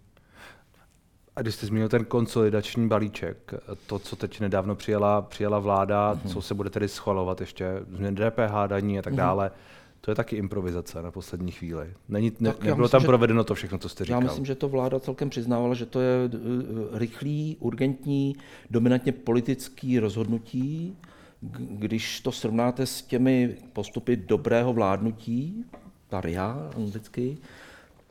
A 1.36 1.42
když 1.42 1.56
jste 1.56 1.66
zmínil 1.68 1.90
ten 1.90 2.06
konsolidační 2.06 2.88
balíček, 2.88 3.54
to, 3.88 4.00
co 4.00 4.16
teď 4.16 4.40
nedávno 4.40 4.76
přijala, 4.76 5.22
přijala 5.22 5.60
vláda, 5.60 6.14
mm-hmm. 6.14 6.30
co 6.30 6.42
se 6.42 6.54
bude 6.54 6.70
tedy 6.70 6.88
schvalovat 6.88 7.42
ještě, 7.42 7.66
změn 7.92 8.16
DPH, 8.16 8.68
daní 8.68 9.00
a 9.00 9.02
tak 9.02 9.14
mm-hmm. 9.14 9.18
dále, 9.18 9.52
to 10.02 10.12
je 10.12 10.16
taky 10.16 10.36
improvizace 10.36 11.02
na 11.02 11.12
poslední 11.12 11.52
chvíli. 11.52 11.94
Není, 12.10 12.32
ne, 12.40 12.54
nebylo 12.60 12.78
myslím, 12.78 12.90
tam 12.90 13.02
že, 13.02 13.08
provedeno 13.08 13.44
to 13.44 13.56
všechno, 13.56 13.78
co 13.78 13.90
jste 13.90 14.06
říkal. 14.06 14.22
Já 14.22 14.28
myslím, 14.28 14.46
že 14.46 14.56
to 14.56 14.70
vláda 14.70 15.00
celkem 15.00 15.30
přiznávala, 15.30 15.74
že 15.74 15.86
to 15.86 16.00
je 16.00 16.30
eh, 16.34 17.00
rychlý, 17.00 17.58
urgentní, 17.60 18.36
dominantně 18.70 19.12
politický 19.12 20.00
rozhodnutí, 20.00 20.98
když 21.60 22.22
to 22.22 22.32
srovnáte 22.32 22.86
s 22.86 23.02
těmi 23.02 23.58
postupy 23.74 24.16
dobrého 24.16 24.74
vládnutí, 24.74 25.66
ta 26.08 26.22
RIA 26.22 26.72
anglicky, 26.76 27.38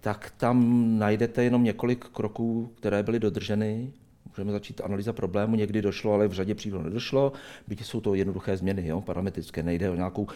tak 0.00 0.32
tam 0.36 0.88
najdete 0.98 1.44
jenom 1.44 1.64
několik 1.64 2.04
kroků, 2.04 2.72
které 2.76 3.02
byly 3.02 3.20
dodrženy 3.20 3.92
Můžeme 4.38 4.52
začít 4.52 4.80
analýza 4.80 5.12
problému, 5.12 5.56
někdy 5.56 5.82
došlo, 5.82 6.12
ale 6.12 6.28
v 6.28 6.32
řadě 6.32 6.54
případů 6.54 6.82
nedošlo. 6.82 7.32
Byť 7.68 7.84
jsou 7.84 8.00
to 8.00 8.14
jednoduché 8.14 8.56
změny, 8.56 8.86
jo, 8.86 9.00
parametrické, 9.00 9.62
nejde 9.62 9.90
o 9.90 9.94
nějakou 9.94 10.26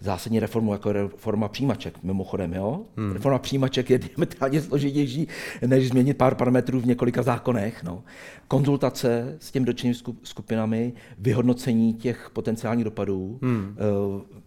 zásadní 0.00 0.40
reformu, 0.40 0.72
jako 0.72 0.92
reforma 0.92 1.48
přijímaček, 1.48 2.02
mimochodem. 2.02 2.52
Jo. 2.52 2.82
Hmm. 2.96 3.12
Reforma 3.12 3.38
přijímaček 3.38 3.90
je 3.90 3.98
diametrálně 3.98 4.62
složitější, 4.62 5.28
než 5.66 5.88
změnit 5.88 6.14
pár 6.14 6.34
parametrů 6.34 6.80
v 6.80 6.86
několika 6.86 7.22
zákonech. 7.22 7.84
No. 7.84 8.02
Konzultace 8.48 9.36
s 9.40 9.50
těmi 9.50 9.66
dotčenými 9.66 9.98
skupinami, 10.22 10.92
vyhodnocení 11.18 11.94
těch 11.94 12.30
potenciálních 12.32 12.84
dopadů, 12.84 13.38
hmm. 13.42 13.76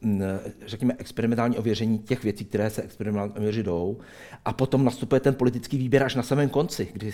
Eh, 0.06 0.40
řekněme 0.66 0.94
experimentální 0.98 1.58
ověření 1.58 2.00
těch 2.00 2.24
věcí, 2.24 2.46
které 2.46 2.70
se 2.70 2.82
experimentálně 2.82 3.34
ověřit 3.34 3.66
jdou, 3.66 3.98
a 4.46 4.54
potom 4.54 4.86
nastupuje 4.86 5.20
ten 5.22 5.36
politický 5.36 5.78
výběr 5.78 6.04
až 6.04 6.16
na 6.16 6.24
samém 6.24 6.50
konci, 6.50 6.88
kdy 6.94 7.12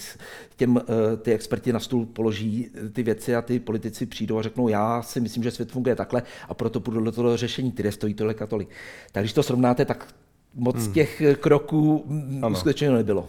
těm, 0.56 0.78
eh, 0.78 1.18
ty 1.18 1.34
experti 1.34 1.74
na 1.74 1.80
stůl 1.92 2.06
položí 2.06 2.70
ty 2.94 3.04
věci 3.04 3.36
a 3.36 3.42
ty 3.42 3.60
politici 3.60 4.06
přijdou 4.06 4.38
a 4.38 4.42
řeknou, 4.42 4.68
já 4.68 5.02
si 5.02 5.20
myslím, 5.20 5.44
že 5.44 5.52
svět 5.52 5.72
funguje 5.72 5.96
takhle 5.96 6.24
a 6.50 6.54
proto 6.54 6.80
půjdu 6.80 7.04
do 7.04 7.12
toho 7.12 7.38
řešení, 7.38 7.72
které 7.72 7.92
stojí 7.92 8.14
tolik 8.14 8.42
a 8.42 8.48
tolik. 8.48 8.70
Tak 9.12 9.24
když 9.24 9.34
to 9.34 9.44
srovnáte, 9.44 9.86
tak 9.86 10.08
moc 10.56 10.76
hmm. 10.76 10.94
těch 10.94 11.22
kroků 11.40 12.06
uskutečněno 12.52 12.96
nebylo. 12.96 13.28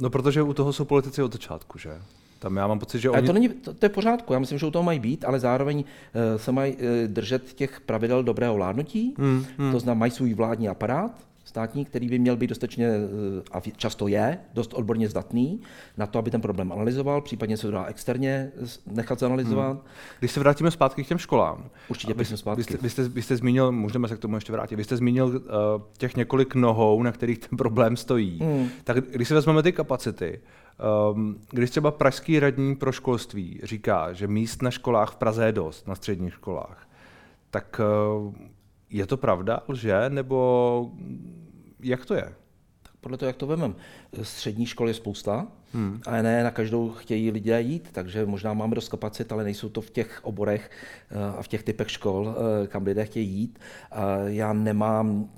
No 0.00 0.10
protože 0.10 0.42
u 0.42 0.52
toho 0.52 0.72
jsou 0.72 0.84
politici 0.84 1.22
od 1.22 1.32
začátku, 1.32 1.78
že? 1.78 1.90
Tam 2.38 2.56
já 2.56 2.66
mám 2.66 2.78
pocit, 2.78 3.00
že 3.00 3.10
oni... 3.10 3.18
Ale 3.18 3.26
to, 3.26 3.32
není, 3.32 3.48
to, 3.48 3.74
to 3.74 3.86
je 3.86 3.90
pořádku, 3.90 4.32
já 4.32 4.38
myslím, 4.38 4.58
že 4.58 4.66
u 4.66 4.70
toho 4.70 4.82
mají 4.82 4.98
být, 4.98 5.24
ale 5.24 5.40
zároveň 5.40 5.78
uh, 5.78 5.84
se 6.36 6.52
mají 6.52 6.74
uh, 6.74 6.80
držet 7.06 7.52
těch 7.52 7.80
pravidel 7.80 8.22
dobrého 8.22 8.54
vládnutí, 8.54 9.14
hmm, 9.18 9.44
hmm. 9.58 9.72
to 9.72 9.80
znamená, 9.80 9.98
mají 9.98 10.12
svůj 10.12 10.34
vládní 10.34 10.68
aparát, 10.68 11.10
státní, 11.52 11.84
který 11.84 12.08
by 12.08 12.18
měl 12.18 12.36
být 12.36 12.46
dostatečně, 12.46 12.88
eh, 12.88 13.42
a 13.52 13.60
často 13.60 14.08
je, 14.08 14.38
dost 14.54 14.74
odborně 14.74 15.08
zdatný 15.08 15.60
na 15.96 16.06
to, 16.06 16.18
aby 16.18 16.30
ten 16.30 16.40
problém 16.40 16.72
analyzoval, 16.72 17.20
případně 17.20 17.56
se 17.56 17.66
to 17.66 17.70
dá 17.70 17.84
externě 17.84 18.52
nechat 18.86 19.18
zanalizovat. 19.18 19.72
Hmm. 19.72 19.80
Když 20.18 20.32
se 20.32 20.40
vrátíme 20.40 20.70
zpátky 20.70 21.04
k 21.04 21.08
těm 21.08 21.18
školám. 21.18 21.70
Určitě 21.88 22.14
vy, 22.14 22.24
zpátky. 22.24 22.60
Vy 22.60 22.64
jste, 22.64 22.76
vy, 22.82 22.90
jste, 22.90 23.08
vy 23.08 23.22
jste 23.22 23.36
zmínil, 23.36 23.72
můžeme 23.72 24.08
se 24.08 24.16
k 24.16 24.18
tomu 24.18 24.34
ještě 24.34 24.52
vrátit, 24.52 24.76
vy 24.76 24.84
jste 24.84 24.96
zmínil 24.96 25.26
uh, 25.26 25.32
těch 25.98 26.16
několik 26.16 26.54
nohou, 26.54 27.02
na 27.02 27.12
kterých 27.12 27.38
ten 27.38 27.56
problém 27.56 27.96
stojí. 27.96 28.38
Hmm. 28.38 28.68
Tak 28.84 28.96
když 28.96 29.28
si 29.28 29.34
vezmeme 29.34 29.62
ty 29.62 29.72
kapacity, 29.72 30.40
um, 31.12 31.36
když 31.50 31.70
třeba 31.70 31.90
pražský 31.90 32.40
radní 32.40 32.76
pro 32.76 32.92
školství 32.92 33.60
říká, 33.62 34.12
že 34.12 34.26
míst 34.26 34.62
na 34.62 34.70
školách 34.70 35.10
v 35.12 35.16
Praze 35.16 35.46
je 35.46 35.52
dost, 35.52 35.88
na 35.88 35.94
středních 35.94 36.34
školách, 36.34 36.88
tak 37.50 37.80
uh, 38.24 38.34
je 38.92 39.06
to 39.06 39.16
pravda, 39.16 39.60
lže, 39.68 40.04
nebo 40.08 40.90
jak 41.82 42.06
to 42.06 42.14
je? 42.14 42.32
Tak 42.82 42.92
podle 43.00 43.18
toho, 43.18 43.26
jak 43.26 43.36
to 43.36 43.46
vemem. 43.46 43.74
Střední 44.22 44.66
škol 44.66 44.88
je 44.88 44.94
spousta, 44.94 45.46
hmm. 45.72 46.00
ale 46.06 46.22
ne 46.22 46.44
na 46.44 46.50
každou 46.50 46.90
chtějí 46.90 47.30
lidé 47.30 47.60
jít, 47.60 47.88
takže 47.92 48.26
možná 48.26 48.54
máme 48.54 48.74
dost 48.74 48.88
kapacit, 48.88 49.32
ale 49.32 49.44
nejsou 49.44 49.68
to 49.68 49.80
v 49.80 49.90
těch 49.90 50.20
oborech 50.22 50.70
eh, 51.10 51.38
a 51.38 51.42
v 51.42 51.48
těch 51.48 51.62
typech 51.62 51.90
škol, 51.90 52.34
eh, 52.34 52.66
kam 52.66 52.84
lidé 52.84 53.04
chtějí 53.04 53.28
jít. 53.28 53.58
Já 54.26 54.52
nemám, 54.52 55.30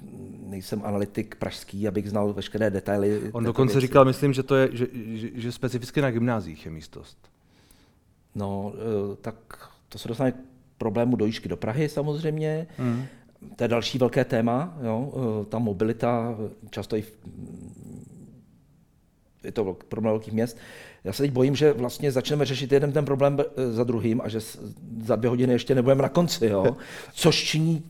nejsem 0.46 0.82
analytik 0.84 1.34
pražský, 1.34 1.88
abych 1.88 2.10
znal 2.10 2.32
veškeré 2.32 2.70
detaily. 2.70 3.30
On 3.32 3.44
dokonce 3.44 3.74
věci. 3.74 3.86
říkal, 3.86 4.04
myslím, 4.04 4.32
že 4.32 4.42
to 4.42 4.56
je, 4.56 4.68
že, 4.72 4.86
že, 4.92 5.28
že 5.34 5.52
specificky 5.52 6.00
na 6.00 6.10
gymnázích 6.10 6.64
je 6.64 6.70
místost. 6.70 7.18
No, 8.34 8.72
eh, 8.74 9.16
tak 9.16 9.36
to 9.88 9.98
se 9.98 10.08
dostane 10.08 10.32
k 10.32 10.36
problému 10.78 11.16
dojížďky 11.16 11.48
do 11.48 11.56
Prahy 11.56 11.88
samozřejmě. 11.88 12.66
Hmm 12.76 13.06
to 13.56 13.64
je 13.64 13.68
další 13.68 13.98
velké 13.98 14.24
téma, 14.24 14.78
jo? 14.82 15.12
Eh, 15.14 15.44
ta 15.44 15.58
mobilita, 15.58 16.36
často 16.70 16.96
i 16.96 17.02
v, 17.02 17.12
je 19.44 19.52
to 19.52 19.76
problém 19.88 20.12
velkých 20.12 20.34
měst. 20.34 20.58
Já 21.04 21.12
se 21.12 21.22
teď 21.22 21.32
bojím, 21.32 21.56
že 21.56 21.72
vlastně 21.72 22.12
začneme 22.12 22.44
řešit 22.44 22.72
jeden 22.72 22.92
ten 22.92 23.04
problém 23.04 23.38
eh, 23.40 23.72
za 23.72 23.84
druhým 23.84 24.20
a 24.20 24.28
že 24.28 24.40
za 25.04 25.16
dvě 25.16 25.30
hodiny 25.30 25.52
ještě 25.52 25.74
nebudeme 25.74 26.02
na 26.02 26.08
konci, 26.08 26.46
jo? 26.46 26.76
což 27.14 27.44
činí 27.44 27.82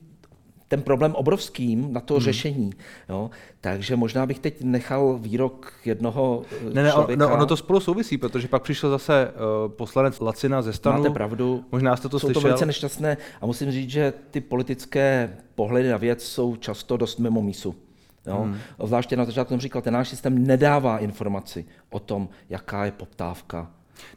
ten 0.69 0.83
problém 0.83 1.15
obrovským 1.15 1.93
na 1.93 2.01
to 2.01 2.15
hmm. 2.15 2.23
řešení. 2.23 2.71
Jo? 3.09 3.31
Takže 3.61 3.97
možná 3.97 4.27
bych 4.27 4.39
teď 4.39 4.63
nechal 4.63 5.19
výrok 5.19 5.73
jednoho 5.85 6.43
ne, 6.73 6.83
ne, 6.83 6.91
člověka. 6.91 7.27
No, 7.27 7.35
ono 7.35 7.47
to 7.47 7.57
spolu 7.57 7.81
souvisí, 7.81 8.19
protože 8.19 8.49
pak 8.49 8.63
přišel 8.63 8.91
zase 8.91 9.31
uh, 9.31 9.73
poslanec 9.73 10.21
Lacina 10.21 10.63
ze 10.63 10.73
stanu. 10.73 10.99
Máte 10.99 11.11
pravdu. 11.11 11.65
Možná 11.73 11.97
jste 11.97 12.09
to 12.09 12.19
jsou 12.19 12.27
slyšel. 12.27 12.43
to 12.43 12.49
velice 12.49 12.67
nešťastné 12.67 13.17
a 13.41 13.47
musím 13.47 13.71
říct, 13.71 13.91
že 13.91 14.13
ty 14.31 14.41
politické 14.41 15.37
pohledy 15.55 15.89
na 15.89 15.97
věc 15.97 16.25
jsou 16.25 16.57
často 16.57 16.97
dost 16.97 17.19
mimo 17.19 17.43
mísu. 17.43 17.75
Jo? 18.27 18.43
Hmm. 18.43 18.59
Zvláště 18.85 19.17
na 19.17 19.25
začátku 19.25 19.53
jsem 19.53 19.61
říkal, 19.61 19.83
ten 19.83 19.95
náš 19.95 20.09
systém 20.09 20.47
nedává 20.47 20.99
informaci 20.99 21.65
o 21.91 21.99
tom, 21.99 22.29
jaká 22.51 22.85
je 22.85 22.93
poptávka 22.93 23.71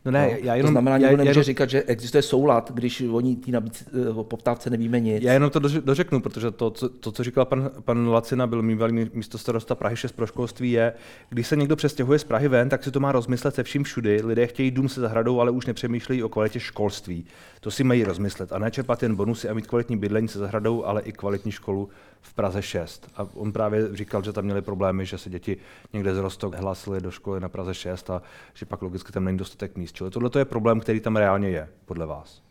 No 0.05 0.11
ne, 0.11 0.29
no, 0.31 0.37
já 0.41 0.55
jenom, 0.55 0.69
to 0.69 0.71
znamená, 0.71 0.99
že 0.99 1.05
nemůže 1.05 1.29
jenom, 1.29 1.43
říkat, 1.43 1.69
že 1.69 1.83
existuje 1.83 2.21
soulad, 2.21 2.71
když 2.73 3.01
oni 3.11 3.37
nabídce, 3.51 3.85
o 4.15 4.23
poptávce 4.23 4.69
nevíme 4.69 4.99
nic. 4.99 5.23
Já 5.23 5.33
jenom 5.33 5.49
to 5.49 5.59
dořeknu, 5.59 6.19
protože 6.19 6.51
to, 6.51 6.71
co, 6.71 6.89
to, 6.89 7.11
co 7.11 7.23
říkal 7.23 7.45
pan, 7.45 7.71
pan 7.81 8.07
Lacina, 8.07 8.47
byl 8.47 8.63
bývalý 8.63 9.09
místo 9.13 9.37
starosta 9.37 9.75
Prahy 9.75 9.95
6 9.95 10.11
pro 10.11 10.27
školství, 10.27 10.71
je, 10.71 10.93
když 11.29 11.47
se 11.47 11.55
někdo 11.55 11.75
přestěhuje 11.75 12.19
z 12.19 12.23
Prahy 12.23 12.47
ven, 12.47 12.69
tak 12.69 12.83
si 12.83 12.91
to 12.91 12.99
má 12.99 13.11
rozmyslet 13.11 13.55
se 13.55 13.63
vším 13.63 13.83
všudy. 13.83 14.21
Lidé 14.23 14.47
chtějí 14.47 14.71
dům 14.71 14.89
se 14.89 15.01
zahradou, 15.01 15.39
ale 15.39 15.51
už 15.51 15.65
nepřemýšlejí 15.65 16.23
o 16.23 16.29
kvalitě 16.29 16.59
školství. 16.59 17.25
To 17.59 17.71
si 17.71 17.83
mají 17.83 18.03
rozmyslet 18.03 18.53
a 18.53 18.59
nečerpat 18.59 19.03
jen 19.03 19.15
bonusy 19.15 19.49
a 19.49 19.53
mít 19.53 19.67
kvalitní 19.67 19.97
bydlení 19.97 20.27
se 20.27 20.39
zahradou, 20.39 20.85
ale 20.85 21.01
i 21.01 21.11
kvalitní 21.11 21.51
školu 21.51 21.89
v 22.21 22.33
Praze 22.33 22.61
6. 22.61 23.09
A 23.15 23.27
on 23.33 23.51
právě 23.51 23.95
říkal, 23.95 24.23
že 24.23 24.33
tam 24.33 24.43
měli 24.43 24.61
problémy, 24.61 25.05
že 25.05 25.17
se 25.17 25.29
děti 25.29 25.57
někde 25.93 26.15
z 26.15 26.17
Rostok 26.17 26.55
hlásily 26.55 27.01
do 27.01 27.11
školy 27.11 27.39
na 27.39 27.49
Praze 27.49 27.73
6 27.73 28.09
a 28.09 28.21
že 28.53 28.65
pak 28.65 28.81
logicky 28.81 29.11
tam 29.11 29.25
není 29.25 29.37
dostatek 29.37 29.77
míst. 29.77 29.95
Čili 29.95 30.11
tohle 30.11 30.29
je 30.37 30.45
problém, 30.45 30.79
který 30.79 30.99
tam 30.99 31.15
reálně 31.15 31.49
je, 31.49 31.69
podle 31.85 32.05
vás. 32.05 32.41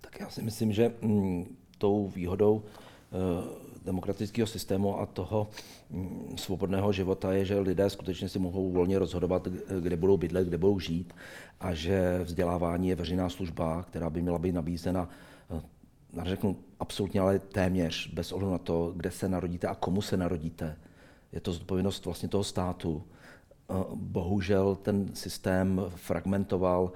Tak 0.00 0.20
já 0.20 0.30
si 0.30 0.42
myslím, 0.42 0.72
že 0.72 0.92
mm, 1.02 1.56
tou 1.78 2.08
výhodou 2.08 2.62
e, 2.62 3.66
demokratického 3.84 4.46
systému 4.46 5.00
a 5.00 5.06
toho 5.06 5.48
mm, 5.90 6.34
svobodného 6.38 6.92
života 6.92 7.32
je, 7.32 7.44
že 7.44 7.58
lidé 7.58 7.90
skutečně 7.90 8.28
si 8.28 8.38
mohou 8.38 8.70
volně 8.70 8.98
rozhodovat, 8.98 9.48
kde 9.80 9.96
budou 9.96 10.16
bydlet, 10.16 10.48
kde 10.48 10.58
budou 10.58 10.80
žít 10.80 11.14
a 11.60 11.74
že 11.74 12.20
vzdělávání 12.24 12.88
je 12.88 12.94
veřejná 12.94 13.28
služba, 13.28 13.82
která 13.82 14.10
by 14.10 14.22
měla 14.22 14.38
být 14.38 14.52
nabízena 14.52 15.08
řeknu 16.22 16.56
absolutně, 16.80 17.20
ale 17.20 17.38
téměř, 17.38 18.14
bez 18.14 18.32
ohledu 18.32 18.52
na 18.52 18.58
to, 18.58 18.92
kde 18.96 19.10
se 19.10 19.28
narodíte 19.28 19.66
a 19.66 19.74
komu 19.74 20.02
se 20.02 20.16
narodíte. 20.16 20.76
Je 21.32 21.40
to 21.40 21.52
zodpovědnost 21.52 22.04
vlastně 22.04 22.28
toho 22.28 22.44
státu. 22.44 23.02
Eh, 23.70 23.74
bohužel 23.94 24.74
ten 24.74 25.14
systém 25.14 25.80
fragmentoval 25.96 26.92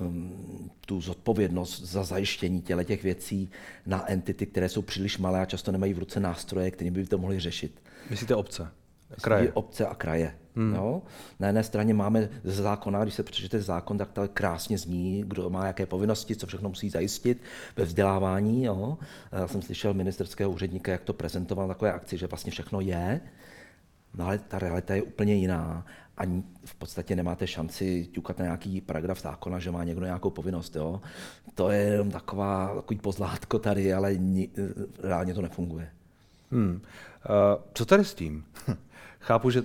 mm, 0.00 0.70
tu 0.86 1.00
zodpovědnost 1.00 1.82
za 1.82 2.04
zajištění 2.04 2.62
těle 2.62 2.84
těch 2.84 3.02
věcí 3.02 3.50
na 3.86 4.10
entity, 4.10 4.46
které 4.46 4.68
jsou 4.68 4.82
příliš 4.82 5.18
malé 5.18 5.40
a 5.40 5.44
často 5.44 5.72
nemají 5.72 5.94
v 5.94 5.98
ruce 5.98 6.20
nástroje, 6.20 6.70
kterými 6.70 7.00
by 7.00 7.06
to 7.06 7.18
mohli 7.18 7.40
řešit. 7.40 7.82
Myslíte 8.10 8.34
obce? 8.34 8.68
Kraje. 9.22 9.52
obce 9.52 9.86
a 9.86 9.94
kraje. 9.94 10.34
Hmm. 10.56 10.74
Jo? 10.74 11.02
Na 11.40 11.46
jedné 11.46 11.62
straně 11.62 11.94
máme 11.94 12.28
ze 12.44 12.62
zákona, 12.62 13.02
když 13.02 13.14
se 13.14 13.22
přečtete 13.22 13.62
zákon, 13.62 13.98
tak 13.98 14.12
to 14.12 14.28
krásně 14.28 14.78
zní, 14.78 15.24
kdo 15.26 15.50
má 15.50 15.66
jaké 15.66 15.86
povinnosti, 15.86 16.36
co 16.36 16.46
všechno 16.46 16.68
musí 16.68 16.90
zajistit 16.90 17.42
ve 17.76 17.84
vzdělávání. 17.84 18.64
Jo? 18.64 18.98
Já 19.32 19.48
jsem 19.48 19.62
slyšel 19.62 19.94
ministerského 19.94 20.50
úředníka, 20.50 20.92
jak 20.92 21.02
to 21.02 21.12
prezentoval 21.12 21.68
na 21.68 21.74
takové 21.74 21.92
akci, 21.92 22.18
že 22.18 22.26
vlastně 22.26 22.52
všechno 22.52 22.80
je, 22.80 23.20
no 24.14 24.26
ale 24.26 24.38
ta 24.38 24.58
realita 24.58 24.94
je 24.94 25.02
úplně 25.02 25.34
jiná 25.34 25.86
a 26.18 26.22
v 26.64 26.74
podstatě 26.74 27.16
nemáte 27.16 27.46
šanci 27.46 28.08
ťukat 28.12 28.38
na 28.38 28.44
nějaký 28.44 28.80
paragraf 28.80 29.20
zákona, 29.20 29.58
že 29.58 29.70
má 29.70 29.84
někdo 29.84 30.04
nějakou 30.04 30.30
povinnost. 30.30 30.76
Jo? 30.76 31.00
To 31.54 31.70
je 31.70 31.80
jenom 31.80 32.10
taková, 32.10 32.74
takový 32.74 33.00
pozlátko 33.00 33.58
tady, 33.58 33.94
ale 33.94 34.14
ni, 34.14 34.48
reálně 35.02 35.34
to 35.34 35.42
nefunguje. 35.42 35.90
Hmm. 36.50 36.72
Uh, 36.74 36.80
co 37.74 37.84
tady 37.84 38.04
s 38.04 38.14
tím? 38.14 38.44
Chápu, 39.24 39.50
že 39.50 39.62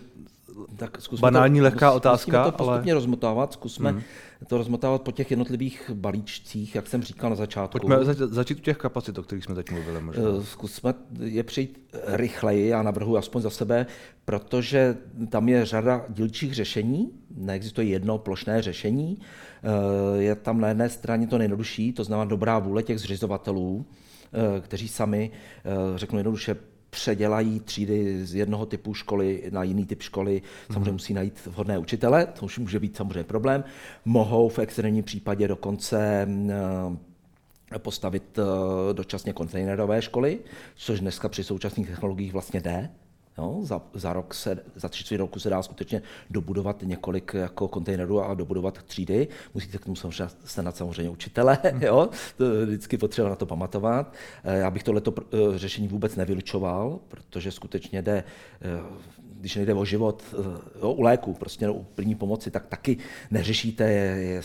tak 0.77 1.01
zkusme 1.01 1.21
banální 1.21 1.59
to, 1.59 1.63
lehká 1.63 1.91
otázka, 1.91 2.43
to 2.43 2.51
postupně 2.51 2.91
ale... 2.91 2.93
rozmotávat, 2.93 3.53
zkusme 3.53 3.91
hmm. 3.91 4.01
to 4.47 4.57
rozmotávat 4.57 5.01
po 5.01 5.11
těch 5.11 5.31
jednotlivých 5.31 5.91
balíčcích, 5.93 6.75
jak 6.75 6.87
jsem 6.87 7.03
říkal 7.03 7.29
na 7.29 7.35
začátku. 7.35 7.79
Pojďme 7.79 8.05
zač- 8.05 8.17
začít 8.17 8.57
u 8.57 8.61
těch 8.61 8.77
kapacit, 8.77 9.17
o 9.17 9.23
kterých 9.23 9.43
jsme 9.43 9.55
teď 9.55 9.71
mluvili. 9.71 10.01
Možná. 10.01 10.23
Eh, 10.23 10.43
zkusme 10.43 10.93
je 11.19 11.43
přijít 11.43 11.95
rychleji, 12.05 12.67
já 12.67 12.83
navrhuji 12.83 13.17
aspoň 13.17 13.41
za 13.41 13.49
sebe, 13.49 13.85
protože 14.25 14.97
tam 15.29 15.49
je 15.49 15.65
řada 15.65 16.05
dílčích 16.09 16.53
řešení, 16.53 17.11
neexistuje 17.35 17.87
jedno 17.87 18.17
plošné 18.17 18.61
řešení. 18.61 19.19
Eh, 19.19 20.21
je 20.21 20.35
tam 20.35 20.61
na 20.61 20.67
jedné 20.67 20.89
straně 20.89 21.27
to 21.27 21.37
nejjednodušší, 21.37 21.93
to 21.93 22.03
znamená 22.03 22.25
dobrá 22.25 22.59
vůle 22.59 22.83
těch 22.83 22.99
zřizovatelů, 22.99 23.85
eh, 24.33 24.61
kteří 24.61 24.87
sami, 24.87 25.31
řeknu 25.95 26.19
jednoduše, 26.19 26.55
předělají 26.89 27.59
třídy 27.59 28.25
z 28.25 28.35
jednoho 28.35 28.65
typu 28.65 28.93
školy 28.93 29.43
na 29.49 29.63
jiný 29.63 29.85
typ 29.85 30.01
školy, 30.01 30.41
samozřejmě 30.67 30.81
mhm. 30.81 30.93
musí 30.93 31.13
najít 31.13 31.45
vhodné 31.45 31.77
učitele, 31.77 32.25
to 32.25 32.45
už 32.45 32.59
může 32.59 32.79
být 32.79 32.97
samozřejmě 32.97 33.23
problém. 33.23 33.63
Mohou 34.05 34.49
v 34.49 34.59
extrémním 34.59 35.03
případě 35.03 35.47
dokonce 35.47 36.27
eh, 37.71 37.79
postavit 37.79 38.39
eh, 38.39 38.93
dočasně 38.93 39.33
kontejnerové 39.33 40.01
školy, 40.01 40.39
což 40.75 40.99
dneska 40.99 41.29
při 41.29 41.43
současných 41.43 41.89
technologiích 41.89 42.33
vlastně 42.33 42.59
jde. 42.61 42.89
No, 43.39 43.59
za, 43.61 43.81
za, 43.93 44.13
rok 44.13 44.33
se, 44.33 44.59
za 44.75 44.89
tři 44.89 45.17
roku 45.17 45.39
se 45.39 45.49
dá 45.49 45.63
skutečně 45.63 46.01
dobudovat 46.29 46.83
několik 46.83 47.33
jako 47.33 47.67
kontejnerů 47.67 48.21
a 48.21 48.33
dobudovat 48.33 48.83
třídy. 48.83 49.27
Musíte 49.53 49.77
k 49.77 49.85
tomu 49.85 49.95
samozřejmě 49.95 50.27
stanat 50.45 50.77
samozřejmě 50.77 51.09
učitele, 51.09 51.57
hmm. 51.63 51.81
jo? 51.83 52.09
To 52.37 52.65
vždycky 52.65 52.97
potřeba 52.97 53.29
na 53.29 53.35
to 53.35 53.45
pamatovat. 53.45 54.13
Eh, 54.43 54.57
já 54.57 54.71
bych 54.71 54.83
tohleto 54.83 55.13
eh, 55.17 55.57
řešení 55.57 55.87
vůbec 55.87 56.15
nevylučoval, 56.15 56.99
protože 57.07 57.51
skutečně 57.51 58.01
jde, 58.01 58.23
eh, 58.61 58.81
když 59.39 59.55
nejde 59.55 59.73
o 59.73 59.85
život, 59.85 60.23
jo, 60.81 60.91
u 60.91 61.01
léku, 61.01 61.33
prostě 61.33 61.69
u 61.69 61.83
první 61.95 62.15
pomoci, 62.15 62.51
tak 62.51 62.67
taky 62.67 62.97
neřešíte 63.31 63.91
je, 63.91 64.41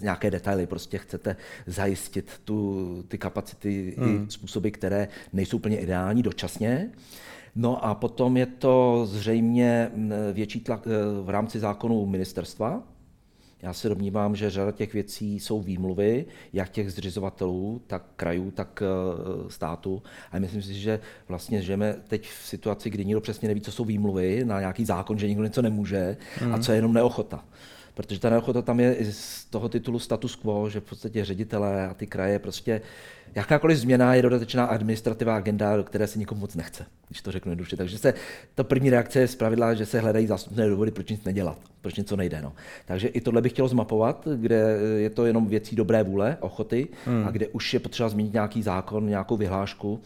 nějaké 0.00 0.30
detaily, 0.30 0.66
prostě 0.66 0.98
chcete 0.98 1.36
zajistit 1.66 2.40
tu, 2.44 3.04
ty 3.08 3.18
kapacity 3.18 3.94
hmm. 3.98 4.26
i 4.28 4.30
způsoby, 4.30 4.68
které 4.68 5.08
nejsou 5.32 5.56
úplně 5.56 5.78
ideální 5.78 6.22
dočasně. 6.22 6.90
No 7.56 7.84
a 7.84 7.94
potom 7.94 8.36
je 8.36 8.46
to 8.46 9.06
zřejmě 9.06 9.90
větší 10.32 10.60
tlak 10.60 10.86
e, 10.86 10.90
v 11.22 11.30
rámci 11.30 11.58
zákonu 11.58 12.06
ministerstva. 12.06 12.82
Já 13.62 13.72
se 13.72 13.88
domnívám, 13.88 14.36
že 14.36 14.50
řada 14.50 14.72
těch 14.72 14.92
věcí 14.92 15.40
jsou 15.40 15.60
výmluvy, 15.60 16.24
jak 16.52 16.68
těch 16.68 16.92
zřizovatelů, 16.92 17.82
tak 17.86 18.02
krajů, 18.16 18.50
tak 18.50 18.82
e, 18.82 18.86
státu. 19.50 20.02
A 20.32 20.38
myslím 20.38 20.62
si, 20.62 20.74
že 20.74 21.00
vlastně 21.28 21.62
žijeme 21.62 21.94
teď 22.08 22.28
v 22.28 22.46
situaci, 22.46 22.90
kdy 22.90 23.04
nikdo 23.04 23.20
přesně 23.20 23.48
neví, 23.48 23.60
co 23.60 23.72
jsou 23.72 23.84
výmluvy 23.84 24.44
na 24.44 24.60
nějaký 24.60 24.84
zákon, 24.84 25.18
že 25.18 25.28
nikdo 25.28 25.44
něco 25.44 25.62
nemůže 25.62 26.16
mm. 26.40 26.52
a 26.52 26.56
mhm. 26.56 26.62
co 26.62 26.72
je 26.72 26.78
jenom 26.78 26.92
neochota. 26.92 27.44
Protože 27.96 28.20
ta 28.20 28.30
neochota 28.30 28.62
tam 28.62 28.80
je 28.80 28.94
i 28.94 29.12
z 29.12 29.44
toho 29.44 29.68
titulu 29.68 29.98
status 29.98 30.36
quo, 30.36 30.68
že 30.70 30.80
v 30.80 30.84
podstatě 30.84 31.24
ředitelé 31.24 31.88
a 31.88 31.94
ty 31.94 32.06
kraje 32.06 32.38
prostě 32.38 32.80
jakákoliv 33.34 33.78
změna 33.78 34.14
je 34.14 34.22
dodatečná 34.22 34.64
administrativa 34.64 35.36
agenda, 35.36 35.76
do 35.76 35.84
které 35.84 36.06
se 36.06 36.18
nikomu 36.18 36.40
moc 36.40 36.54
nechce, 36.54 36.86
když 37.08 37.22
to 37.22 37.32
řeknu 37.32 37.52
jednoduše. 37.52 37.76
Takže 37.76 37.98
se, 37.98 38.14
ta 38.54 38.64
první 38.64 38.90
reakce 38.90 39.20
je 39.20 39.28
zpravidla, 39.28 39.74
že 39.74 39.86
se 39.86 40.00
hledají 40.00 40.26
zástupné 40.26 40.68
důvody, 40.68 40.90
proč 40.90 41.10
nic 41.10 41.24
nedělat, 41.24 41.58
proč 41.80 41.94
něco 41.94 42.16
nejde. 42.16 42.42
No. 42.42 42.52
Takže 42.86 43.08
i 43.08 43.20
tohle 43.20 43.42
bych 43.42 43.52
chtěl 43.52 43.68
zmapovat, 43.68 44.28
kde 44.36 44.78
je 44.96 45.10
to 45.10 45.26
jenom 45.26 45.46
věcí 45.46 45.76
dobré 45.76 46.02
vůle, 46.02 46.36
ochoty, 46.40 46.88
hmm. 47.04 47.24
a 47.26 47.30
kde 47.30 47.48
už 47.48 47.74
je 47.74 47.80
potřeba 47.80 48.08
změnit 48.08 48.32
nějaký 48.32 48.62
zákon, 48.62 49.08
nějakou 49.08 49.36
vyhlášku, 49.36 50.00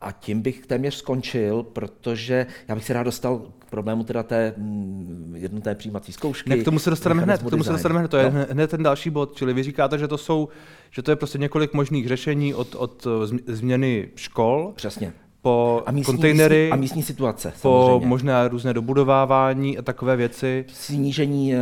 a 0.00 0.12
tím 0.12 0.42
bych 0.42 0.66
téměř 0.66 0.94
skončil, 0.94 1.62
protože 1.62 2.46
já 2.68 2.74
bych 2.74 2.84
se 2.84 2.92
rád 2.92 3.02
dostal 3.02 3.42
k 3.58 3.64
problému 3.70 4.04
teda 4.04 4.22
té 4.22 4.54
mm, 4.56 5.32
jednotné 5.36 5.74
přijímací 5.74 6.12
zkoušky. 6.12 6.50
Ne, 6.50 6.56
k 6.56 6.64
tomu 6.64 6.78
se 6.78 6.90
dostaneme 6.90 7.22
hned, 7.22 7.42
k 7.42 7.50
tomu 7.50 7.64
se 7.64 7.72
dostaneme 7.72 7.98
hned, 7.98 8.08
to 8.08 8.16
je 8.16 8.30
no. 8.30 8.46
hned 8.50 8.70
ten 8.70 8.82
další 8.82 9.10
bod, 9.10 9.36
čili 9.36 9.52
vy 9.54 9.62
říkáte, 9.62 9.98
že 9.98 10.08
to 10.08 10.18
jsou, 10.18 10.48
že 10.90 11.02
to 11.02 11.10
je 11.10 11.16
prostě 11.16 11.38
několik 11.38 11.74
možných 11.74 12.08
řešení 12.08 12.54
od, 12.54 12.74
od 12.74 13.06
změny 13.46 14.08
škol. 14.16 14.72
Přesně 14.76 15.12
po 15.42 15.82
a 15.86 15.92
místní, 15.92 16.14
kontejnery, 16.14 16.70
a 16.70 16.76
místní 16.76 17.02
situace. 17.02 17.52
Po 17.62 17.84
samozřejmě. 17.86 18.06
možné 18.06 18.48
různé 18.48 18.74
dobudovávání 18.74 19.78
a 19.78 19.82
takové 19.82 20.16
věci. 20.16 20.64
Snížení 20.72 21.54
eh, 21.54 21.58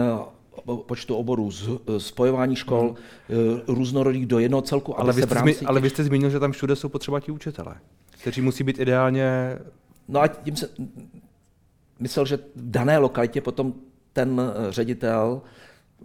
počtu 0.86 1.16
oborů, 1.16 1.50
eh, 1.50 2.00
spojování 2.00 2.56
škol, 2.56 2.94
hmm. 3.28 3.60
různorodých 3.68 4.26
do 4.26 4.38
jednoho 4.38 4.62
celku. 4.62 5.00
Ale 5.00 5.12
vy, 5.12 5.22
jste 5.22 5.38
zmi, 5.38 5.56
ale 5.66 5.80
vy 5.80 5.90
jste 5.90 6.04
zmínil, 6.04 6.30
že 6.30 6.40
tam 6.40 6.52
všude 6.52 6.76
jsou 6.76 6.88
potřeba 6.88 7.20
ti 7.20 7.32
učitelé 7.32 7.74
kteří 8.20 8.40
musí 8.40 8.64
být 8.64 8.78
ideálně... 8.80 9.58
No 10.08 10.20
a 10.20 10.28
tím 10.28 10.56
se 10.56 10.68
myslel, 12.00 12.26
že 12.26 12.36
v 12.36 12.70
dané 12.70 12.98
lokalitě 12.98 13.40
potom 13.40 13.74
ten 14.12 14.40
eh, 14.40 14.72
ředitel, 14.72 15.42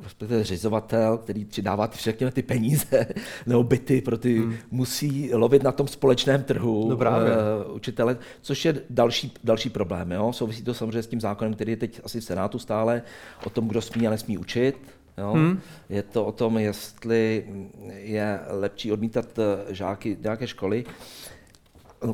respektive 0.03 0.44
řizovatel, 0.44 1.18
který 1.18 1.46
přidává 1.46 1.88
ty, 1.88 1.98
řekněme, 2.01 2.32
ty 2.32 2.41
peníze 2.41 3.08
nebo 3.46 3.63
byty 3.63 4.01
pro 4.01 4.18
ty, 4.18 4.39
hmm. 4.39 4.56
musí 4.72 5.34
lovit 5.34 5.63
na 5.63 5.72
tom 5.72 5.88
společném 5.88 6.44
trhu 6.44 6.89
no 6.89 6.96
uh, 6.96 7.75
učitele, 7.75 8.18
což 8.41 8.65
je 8.65 8.82
další, 8.89 9.34
další 9.44 9.70
problém. 9.70 10.12
Jo? 10.12 10.34
Souvisí 10.34 10.63
to 10.63 10.74
samozřejmě 10.74 11.03
s 11.03 11.08
tím 11.08 11.22
zákonem, 11.22 11.53
který 11.53 11.72
je 11.72 11.77
teď 11.77 12.01
asi 12.03 12.20
v 12.20 12.24
Senátu 12.24 12.60
stále, 12.60 13.01
o 13.46 13.50
tom, 13.50 13.68
kdo 13.68 13.82
smí 13.82 14.08
a 14.08 14.10
nesmí 14.10 14.38
učit. 14.38 14.77
Jo? 15.18 15.32
Hmm. 15.34 15.60
Je 15.89 16.03
to 16.03 16.25
o 16.25 16.32
tom, 16.32 16.58
jestli 16.58 17.46
je 17.89 18.39
lepší 18.48 18.91
odmítat 18.91 19.39
eh, 19.39 19.74
žáky 19.74 20.18
nějaké 20.22 20.48
školy, 20.48 20.86
No, 20.86 21.30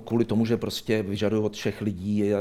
kvůli 0.05 0.25
tomu, 0.25 0.45
že 0.45 0.57
prostě 0.57 1.03
vyžadují 1.03 1.43
od 1.43 1.55
všech 1.55 1.81
lidí 1.81 2.23
uh, 2.33 2.39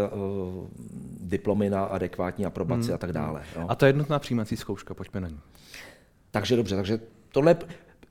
diplomy 1.21 1.71
na 1.71 1.85
adekvátní 1.85 2.47
aprobaci 2.47 2.87
hmm. 2.87 2.95
a 2.95 2.99
tak 2.99 3.13
dále. 3.13 3.43
Jo. 3.57 3.67
A 3.69 3.75
to 3.75 3.85
je 3.85 3.89
jednotná 3.89 4.19
přijímací 4.19 4.57
zkouška, 4.57 4.95
pojďme 4.95 5.21
na 5.21 5.29
ní. 5.29 5.41
Takže 6.31 6.57
dobře, 6.57 6.77
takže 6.77 7.01
tohle 7.33 7.51
je 7.51 7.57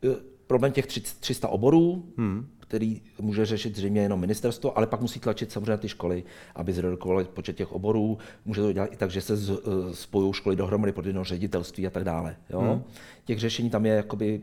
uh, 0.10 0.15
problém 0.48 0.72
těch 0.72 0.88
300 1.20 1.48
oborů, 1.48 2.06
hmm. 2.18 2.48
který 2.60 3.01
může 3.20 3.46
řešit 3.46 3.75
zřejmě 3.75 4.01
jenom 4.01 4.20
ministerstvo, 4.20 4.77
ale 4.77 4.88
pak 4.88 5.01
musí 5.01 5.20
tlačit 5.20 5.51
samozřejmě 5.51 5.77
ty 5.77 5.89
školy, 5.89 6.24
aby 6.56 6.74
zredukovali 6.74 7.25
počet 7.25 7.56
těch 7.56 7.72
oborů. 7.72 8.18
Může 8.46 8.62
to 8.62 8.74
dělat 8.74 8.94
i 8.94 8.96
tak, 8.96 9.12
že 9.12 9.22
se 9.22 9.34
uh, 9.34 9.58
spojují 9.92 10.34
školy 10.34 10.56
dohromady 10.56 10.92
pod 10.92 11.06
jedno 11.06 11.24
ředitelství 11.24 11.88
a 11.88 11.89
tak 11.89 12.04
dále. 12.04 12.36
Jo. 12.50 12.62
Hmm. 12.62 12.84
Těch 13.25 13.39
řešení 13.39 13.70
tam 13.70 13.86
je 13.86 13.94
jakoby 13.94 14.42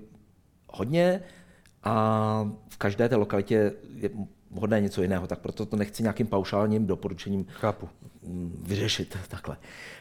hodně 0.68 1.20
a 1.82 2.50
v 2.68 2.76
každé 2.76 3.08
té 3.08 3.16
lokalitě 3.16 3.72
je 3.94 4.11
vhodné 4.52 4.80
něco 4.80 5.02
jiného, 5.02 5.26
tak 5.26 5.38
proto 5.38 5.66
to 5.66 5.76
nechci 5.76 6.02
nějakým 6.02 6.26
paušálním 6.26 6.87
doporučením 6.87 7.47
Chápu. 7.49 7.88
Vyřešit 8.62 9.16
takhle. 9.28 9.56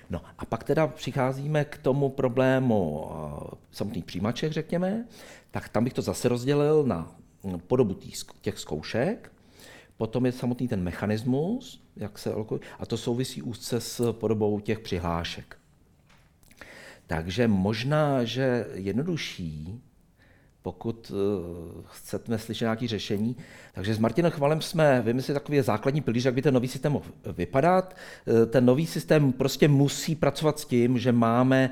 No 0.10 0.22
a 0.38 0.46
pak 0.46 0.64
teda 0.64 0.88
přicházíme 0.88 1.66
k 1.66 1.78
tomu 1.78 2.10
problému 2.10 3.00
uh, 3.00 3.10
samotných 3.72 4.06
přijímaček, 4.06 4.52
řekněme, 4.52 5.06
tak 5.52 5.70
tam 5.70 5.84
bych 5.84 5.94
to 5.94 6.02
zase 6.02 6.30
rozdělil 6.30 6.84
na 6.84 7.16
mm, 7.44 7.60
podobu 7.60 7.94
těch 8.42 8.60
zkoušek, 8.60 9.32
potom 9.98 10.26
je 10.26 10.32
samotný 10.32 10.68
ten 10.68 10.84
mechanismus, 10.84 11.84
jak 11.96 12.20
se 12.20 12.34
a 12.80 12.86
to 12.86 12.98
souvisí 12.98 13.42
úzce 13.42 13.82
s 13.82 14.14
podobou 14.14 14.60
těch 14.60 14.80
přihlášek. 14.80 15.58
Takže 17.08 17.48
možná, 17.48 18.24
že 18.24 18.68
jednodušší 18.74 19.82
pokud 20.62 21.12
uh, 21.12 21.84
chcete 21.86 22.38
slyšet 22.38 22.66
nějaké 22.66 22.88
řešení. 22.88 23.36
Takže 23.74 23.94
s 23.94 24.00
Martinem 24.00 24.32
Chvalem 24.32 24.62
jsme 24.62 25.02
vymysleli 25.02 25.40
takový 25.40 25.62
základní 25.62 26.02
pilíř, 26.02 26.26
jak 26.26 26.34
by 26.34 26.42
ten 26.42 26.54
nový 26.54 26.68
systém 26.68 26.92
mohl 26.92 27.06
vypadat. 27.36 27.96
Uh, 28.26 28.46
ten 28.46 28.66
nový 28.66 28.86
systém 28.86 29.34
prostě 29.34 29.68
musí 29.68 30.16
pracovat 30.16 30.60
s 30.60 30.66
tím, 30.66 30.98
že 30.98 31.12
máme 31.12 31.70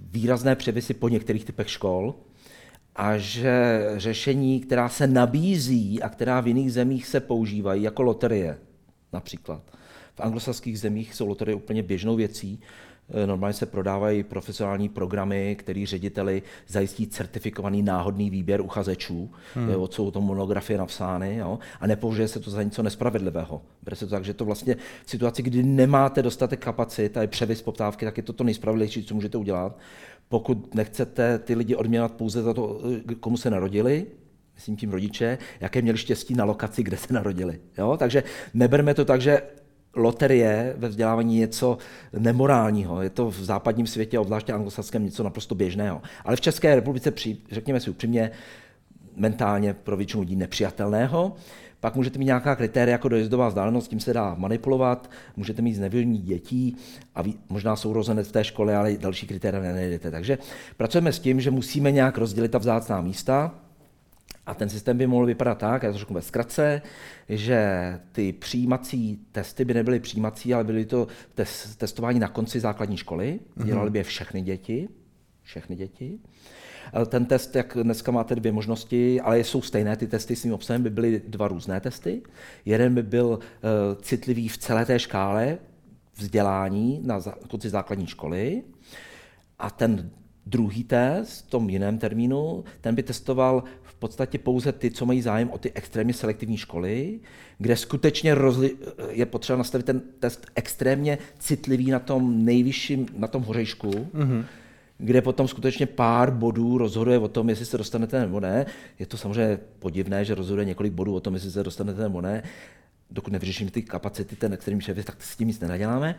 výrazné 0.00 0.56
převisy 0.56 0.94
po 0.94 1.08
některých 1.08 1.44
typech 1.44 1.70
škol 1.70 2.14
a 2.96 3.18
že 3.18 3.84
řešení, 3.96 4.60
která 4.60 4.88
se 4.88 5.06
nabízí 5.06 6.02
a 6.02 6.08
která 6.08 6.40
v 6.40 6.48
jiných 6.48 6.72
zemích 6.72 7.06
se 7.06 7.20
používají, 7.20 7.82
jako 7.82 8.02
loterie 8.02 8.58
například. 9.12 9.62
V 10.14 10.20
anglosaských 10.20 10.80
zemích 10.80 11.14
jsou 11.14 11.26
loterie 11.26 11.54
úplně 11.54 11.82
běžnou 11.82 12.16
věcí, 12.16 12.60
Eh, 12.60 12.89
normálně 13.26 13.54
se 13.54 13.66
prodávají 13.66 14.22
profesionální 14.22 14.88
programy, 14.88 15.56
který 15.58 15.86
řediteli 15.86 16.42
zajistí 16.68 17.06
certifikovaný 17.06 17.82
náhodný 17.82 18.30
výběr 18.30 18.60
uchazečů, 18.60 19.30
hmm. 19.54 19.70
jo, 19.70 19.88
jsou 19.90 20.10
to 20.10 20.20
monografie 20.20 20.78
napsány, 20.78 21.36
jo, 21.36 21.58
a 21.80 21.86
nepovažuje 21.86 22.28
se 22.28 22.40
to 22.40 22.50
za 22.50 22.62
něco 22.62 22.82
nespravedlivého. 22.82 23.62
Bere 23.82 23.96
se 23.96 24.06
to 24.06 24.10
tak, 24.10 24.24
že 24.24 24.34
to 24.34 24.44
vlastně 24.44 24.76
v 25.04 25.10
situaci, 25.10 25.42
kdy 25.42 25.62
nemáte 25.62 26.22
dostatek 26.22 26.60
kapacit 26.60 27.16
a 27.16 27.22
je 27.22 27.28
převis 27.28 27.62
poptávky, 27.62 28.04
tak 28.04 28.16
je 28.16 28.22
to 28.22 28.32
to 28.32 28.44
nejspravedlivější, 28.44 29.04
co 29.04 29.14
můžete 29.14 29.38
udělat. 29.38 29.78
Pokud 30.28 30.74
nechcete 30.74 31.38
ty 31.38 31.54
lidi 31.54 31.74
odměnat 31.74 32.12
pouze 32.12 32.42
za 32.42 32.54
to, 32.54 32.80
eh, 33.10 33.14
komu 33.14 33.36
se 33.36 33.50
narodili, 33.50 34.06
myslím 34.54 34.76
tím 34.76 34.90
rodiče, 34.90 35.38
jaké 35.60 35.82
měli 35.82 35.98
štěstí 35.98 36.34
na 36.34 36.44
lokaci, 36.44 36.82
kde 36.82 36.96
se 36.96 37.14
narodili. 37.14 37.60
Jo? 37.78 37.96
Takže 37.96 38.22
neberme 38.54 38.94
to 38.94 39.04
tak, 39.04 39.20
že 39.20 39.42
loterie 39.94 40.74
ve 40.76 40.88
vzdělávání 40.88 41.38
něco 41.38 41.78
nemorálního. 42.18 43.02
Je 43.02 43.10
to 43.10 43.30
v 43.30 43.44
západním 43.44 43.86
světě, 43.86 44.18
obzvláště 44.18 44.52
anglosaském, 44.52 45.04
něco 45.04 45.22
naprosto 45.22 45.54
běžného. 45.54 46.02
Ale 46.24 46.36
v 46.36 46.40
České 46.40 46.74
republice, 46.74 47.12
řekněme 47.50 47.80
si 47.80 47.90
upřímně, 47.90 48.30
mentálně 49.16 49.74
pro 49.74 49.96
většinu 49.96 50.20
lidí 50.20 50.36
nepřijatelného. 50.36 51.36
Pak 51.80 51.96
můžete 51.96 52.18
mít 52.18 52.24
nějaká 52.24 52.56
kritéria 52.56 52.92
jako 52.92 53.08
dojezdová 53.08 53.48
vzdálenost, 53.48 53.88
tím 53.88 54.00
se 54.00 54.12
dá 54.12 54.34
manipulovat, 54.38 55.10
můžete 55.36 55.62
mít 55.62 55.74
znevělní 55.74 56.18
dětí 56.18 56.76
a 57.14 57.22
ví, 57.22 57.38
možná 57.48 57.76
sourozenec 57.76 58.28
v 58.28 58.32
té 58.32 58.44
škole, 58.44 58.76
ale 58.76 58.96
další 58.96 59.26
kritéria 59.26 59.62
nenajdete. 59.62 60.10
Takže 60.10 60.38
pracujeme 60.76 61.12
s 61.12 61.18
tím, 61.18 61.40
že 61.40 61.50
musíme 61.50 61.90
nějak 61.92 62.18
rozdělit 62.18 62.48
ta 62.48 62.58
vzácná 62.58 63.00
místa, 63.00 63.54
a 64.46 64.54
ten 64.54 64.68
systém 64.68 64.98
by 64.98 65.06
mohl 65.06 65.26
vypadat 65.26 65.58
tak, 65.58 65.82
já 65.82 65.92
to 65.92 65.98
řeknu 65.98 66.14
ve 66.14 66.22
zkratce, 66.22 66.82
že 67.28 68.00
ty 68.12 68.32
přijímací 68.32 69.20
testy 69.32 69.64
by 69.64 69.74
nebyly 69.74 70.00
přijímací, 70.00 70.54
ale 70.54 70.64
byly 70.64 70.84
to 70.84 71.06
test, 71.34 71.76
testování 71.76 72.18
na 72.18 72.28
konci 72.28 72.60
základní 72.60 72.96
školy. 72.96 73.40
Mm-hmm. 73.56 73.64
Dělali 73.64 73.90
by 73.90 73.98
je 73.98 74.04
všechny 74.04 74.42
děti. 74.42 74.88
Všechny 75.42 75.76
děti. 75.76 76.18
Ten 77.06 77.26
test, 77.26 77.56
jak 77.56 77.76
dneska 77.82 78.12
máte 78.12 78.34
dvě 78.34 78.52
možnosti, 78.52 79.20
ale 79.20 79.40
jsou 79.40 79.62
stejné 79.62 79.96
ty 79.96 80.06
testy 80.06 80.36
s 80.36 80.42
tím 80.42 80.52
obsahem, 80.52 80.82
by 80.82 80.90
byly 80.90 81.22
dva 81.28 81.48
různé 81.48 81.80
testy. 81.80 82.22
Jeden 82.64 82.94
by 82.94 83.02
byl 83.02 83.26
uh, 83.26 83.38
citlivý 84.02 84.48
v 84.48 84.58
celé 84.58 84.86
té 84.86 84.98
škále 84.98 85.58
vzdělání 86.16 87.00
na 87.04 87.20
konci 87.48 87.70
základní 87.70 88.06
školy 88.06 88.62
a 89.58 89.70
ten 89.70 90.10
Druhý 90.46 90.84
test, 90.84 91.46
v 91.46 91.50
tom 91.50 91.70
jiném 91.70 91.98
termínu, 91.98 92.64
ten 92.80 92.94
by 92.94 93.02
testoval 93.02 93.64
podstatě 94.00 94.38
pouze 94.38 94.72
ty, 94.72 94.90
co 94.90 95.06
mají 95.06 95.22
zájem 95.22 95.50
o 95.50 95.58
ty 95.58 95.72
extrémně 95.74 96.14
selektivní 96.14 96.56
školy, 96.56 97.20
kde 97.58 97.76
skutečně 97.76 98.34
rozli- 98.34 98.76
je 99.08 99.26
potřeba 99.26 99.56
nastavit 99.56 99.86
ten 99.86 100.00
test 100.20 100.46
extrémně 100.54 101.18
citlivý 101.38 101.90
na 101.90 101.98
tom 101.98 102.44
nejvyšším, 102.44 103.06
na 103.16 103.28
tom 103.28 103.42
hořejšku, 103.42 103.90
mm-hmm. 103.90 104.44
kde 104.98 105.22
potom 105.22 105.48
skutečně 105.48 105.86
pár 105.86 106.30
bodů 106.30 106.78
rozhoduje 106.78 107.18
o 107.18 107.28
tom, 107.28 107.48
jestli 107.48 107.66
se 107.66 107.78
dostanete 107.78 108.20
nebo 108.20 108.40
ne. 108.40 108.66
Je 108.98 109.06
to 109.06 109.16
samozřejmě 109.16 109.58
podivné, 109.78 110.24
že 110.24 110.34
rozhoduje 110.34 110.64
několik 110.64 110.92
bodů 110.92 111.14
o 111.14 111.20
tom, 111.20 111.34
jestli 111.34 111.50
se 111.50 111.62
dostanete 111.62 112.02
nebo 112.02 112.20
ne. 112.20 112.42
Dokud 113.10 113.32
nevyřešíme 113.32 113.70
ty 113.70 113.82
kapacity, 113.82 114.36
ten 114.36 114.52
extrémní 114.52 114.82
šéf, 114.82 115.04
tak 115.04 115.22
s 115.22 115.36
tím 115.36 115.48
nic 115.48 115.60
nenaděláme. 115.60 116.14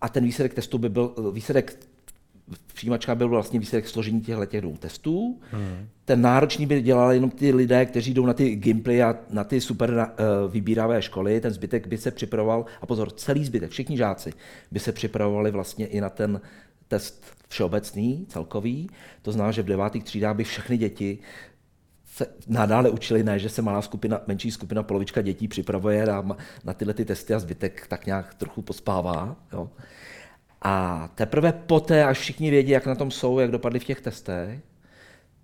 A 0.00 0.08
ten 0.08 0.24
výsledek 0.24 0.54
testu 0.54 0.78
by 0.78 0.88
byl, 0.88 1.14
výsledek 1.32 1.78
přijímačka 2.74 3.14
byl 3.14 3.28
vlastně 3.28 3.60
výsledek 3.60 3.88
složení 3.88 4.20
těchto 4.20 4.46
těch 4.46 4.60
dvou 4.60 4.76
testů. 4.76 5.40
Hmm. 5.50 5.88
Ten 6.04 6.20
náročný 6.20 6.66
by 6.66 6.82
dělali 6.82 7.16
jenom 7.16 7.30
ty 7.30 7.52
lidé, 7.54 7.86
kteří 7.86 8.14
jdou 8.14 8.26
na 8.26 8.32
ty 8.32 8.56
gimply 8.56 9.02
a 9.02 9.16
na 9.30 9.44
ty 9.44 9.60
super 9.60 9.90
uh, 9.90 10.52
vybíravé 10.52 11.02
školy, 11.02 11.40
ten 11.40 11.52
zbytek 11.52 11.86
by 11.86 11.98
se 11.98 12.10
připravoval, 12.10 12.64
a 12.80 12.86
pozor, 12.86 13.10
celý 13.10 13.44
zbytek, 13.44 13.70
všichni 13.70 13.96
žáci 13.96 14.32
by 14.70 14.80
se 14.80 14.92
připravovali 14.92 15.50
vlastně 15.50 15.86
i 15.86 16.00
na 16.00 16.10
ten 16.10 16.40
test 16.88 17.24
všeobecný, 17.48 18.26
celkový. 18.28 18.90
To 19.22 19.32
znamená, 19.32 19.52
že 19.52 19.62
v 19.62 19.66
devátých 19.66 20.04
třídách 20.04 20.36
by 20.36 20.44
všechny 20.44 20.76
děti 20.76 21.18
se 22.16 22.26
nadále 22.48 22.90
učili, 22.90 23.22
ne, 23.22 23.38
že 23.38 23.48
se 23.48 23.62
malá 23.62 23.82
skupina, 23.82 24.20
menší 24.26 24.50
skupina, 24.50 24.82
polovička 24.82 25.22
dětí 25.22 25.48
připravuje 25.48 26.06
na, 26.06 26.36
na 26.64 26.74
tyhle 26.74 26.94
ty 26.94 27.04
testy 27.04 27.34
a 27.34 27.38
zbytek 27.38 27.86
tak 27.88 28.06
nějak 28.06 28.34
trochu 28.34 28.62
pospává. 28.62 29.36
Jo. 29.52 29.70
A 30.62 31.08
teprve 31.14 31.52
poté, 31.52 32.04
až 32.04 32.18
všichni 32.18 32.50
vědí, 32.50 32.70
jak 32.70 32.86
na 32.86 32.94
tom 32.94 33.10
jsou, 33.10 33.38
jak 33.38 33.50
dopadli 33.50 33.78
v 33.78 33.84
těch 33.84 34.00
testech, 34.00 34.60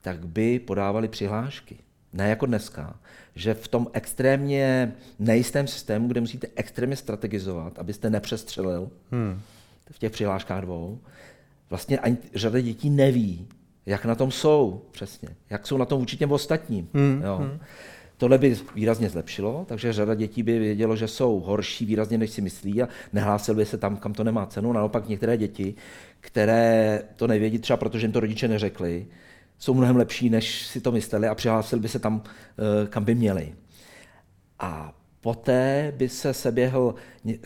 tak 0.01 0.27
by 0.27 0.59
podávali 0.59 1.09
přihlášky. 1.09 1.77
Ne 2.13 2.29
jako 2.29 2.47
dneska, 2.47 2.97
že 3.35 3.55
v 3.55 3.69
tom 3.69 3.87
extrémně 3.93 4.93
nejistém 5.19 5.67
systému, 5.67 6.09
kde 6.09 6.21
musíte 6.21 6.47
extrémně 6.57 6.97
strategizovat, 6.97 7.79
abyste 7.79 8.11
nepřestřelil 8.11 8.91
hmm. 9.13 9.41
v 9.91 9.99
těch 9.99 10.13
přihláškách 10.13 10.61
dvou, 10.61 11.01
vlastně 11.71 11.99
ani 11.99 12.17
řada 12.35 12.61
dětí 12.61 12.91
neví, 12.91 13.49
jak 13.87 14.05
na 14.05 14.15
tom 14.15 14.31
jsou 14.31 14.83
přesně, 14.91 15.29
jak 15.51 15.67
jsou 15.67 15.77
na 15.77 15.85
tom 15.85 16.01
vůči 16.01 16.17
těm 16.17 16.33
ostatním. 16.33 16.89
Hmm. 16.95 17.23
Jo. 17.25 17.37
Hmm. 17.37 17.61
Tohle 18.23 18.39
by 18.39 18.57
výrazně 18.75 19.09
zlepšilo, 19.09 19.65
takže 19.69 19.93
řada 19.93 20.15
dětí 20.15 20.43
by 20.43 20.59
vědělo, 20.59 20.97
že 20.97 21.09
jsou 21.09 21.41
horší 21.41 21.87
výrazně, 21.87 22.19
než 22.19 22.31
si 22.31 22.41
myslí 22.41 22.83
a 22.83 22.89
nehlásili 23.13 23.57
by 23.57 23.67
se 23.67 23.79
tam, 23.79 23.97
kam 23.97 24.13
to 24.13 24.25
nemá 24.25 24.47
cenu. 24.47 24.73
Naopak 24.73 25.09
některé 25.09 25.37
děti, 25.37 25.75
které 26.21 27.03
to 27.17 27.27
nevědí 27.27 27.59
třeba 27.59 27.77
protože 27.77 28.05
jim 28.05 28.13
to 28.13 28.21
rodiče 28.21 28.49
neřekli, 28.49 29.07
jsou 29.59 29.75
mnohem 29.75 29.97
lepší, 29.97 30.31
než 30.31 30.67
si 30.67 30.81
to 30.81 30.93
mysleli 30.93 31.29
a 31.29 31.35
přihlásili 31.35 31.83
by 31.83 31.89
se 31.89 31.99
tam, 31.99 32.23
eh, 32.25 32.87
kam 32.87 33.05
by 33.05 33.15
měli. 33.15 33.55
A 34.59 34.95
poté 35.21 35.93
by 35.97 36.09
se 36.09 36.35
seběhl 36.35 36.95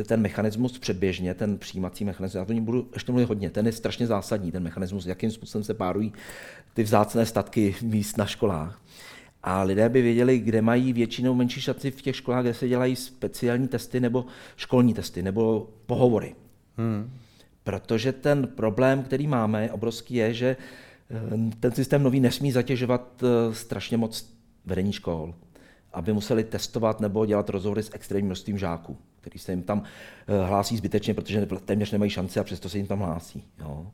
ten 0.07 0.21
mechanismus 0.21 0.79
předběžně, 0.79 1.35
ten 1.35 1.59
přijímací 1.59 2.05
mechanismus, 2.05 2.39
já 2.39 2.45
to 2.45 2.55
budu 2.55 2.91
ještě 2.93 3.13
mluvit 3.13 3.29
hodně, 3.29 3.51
ten 3.51 3.67
je 3.67 3.73
strašně 3.73 4.07
zásadní, 4.07 4.53
ten 4.53 4.63
mechanismus, 4.63 5.07
jakým 5.07 5.31
způsobem 5.31 5.65
se 5.65 5.75
párují 5.75 6.13
ty 6.75 6.83
vzácné 6.83 7.27
statky 7.27 7.75
míst 7.83 8.19
na 8.19 8.27
školách. 8.27 8.81
A 9.47 9.63
lidé 9.63 9.89
by 9.89 10.03
věděli, 10.03 10.39
kde 10.39 10.63
mají 10.63 10.93
většinou 10.93 11.35
menší 11.35 11.61
šanci 11.61 11.91
v 11.91 12.03
těch 12.03 12.17
školách, 12.17 12.43
kde 12.43 12.55
se 12.55 12.69
dělají 12.69 12.97
speciální 12.97 13.69
testy 13.69 14.01
nebo 14.01 14.27
školní 14.57 14.95
testy 14.95 15.23
nebo 15.23 15.69
pohovory. 15.87 16.35
Hmm. 16.77 17.11
Protože 17.65 18.13
ten 18.13 18.47
problém, 18.47 19.03
který 19.03 19.27
máme, 19.27 19.73
obrovský 19.73 20.15
je, 20.15 20.35
že 20.35 20.57
eh, 21.11 21.51
ten 21.61 21.73
systém 21.73 22.03
nový 22.03 22.21
nesmí 22.21 22.53
zatěžovat 22.53 23.23
eh, 23.23 23.55
strašně 23.55 23.97
moc 23.97 24.35
vedení 24.65 24.93
škol, 24.93 25.35
aby 25.97 26.13
museli 26.13 26.45
testovat 26.45 27.01
nebo 27.01 27.27
dělat 27.27 27.51
rozhovory 27.51 27.83
s 27.83 27.91
extrémním 27.95 28.27
množstvím 28.27 28.59
žáků, 28.59 28.97
který 29.21 29.39
se 29.39 29.53
jim 29.53 29.63
tam 29.63 29.83
eh, 30.27 30.47
hlásí 30.47 30.77
zbytečně, 30.77 31.15
protože 31.15 31.47
téměř 31.47 31.93
nemají 31.93 32.11
šanci 32.11 32.41
a 32.41 32.45
přesto 32.45 32.69
se 32.69 32.79
jim 32.79 32.87
tam 32.87 32.99
hlásí. 32.99 33.45
Jo. 33.61 33.87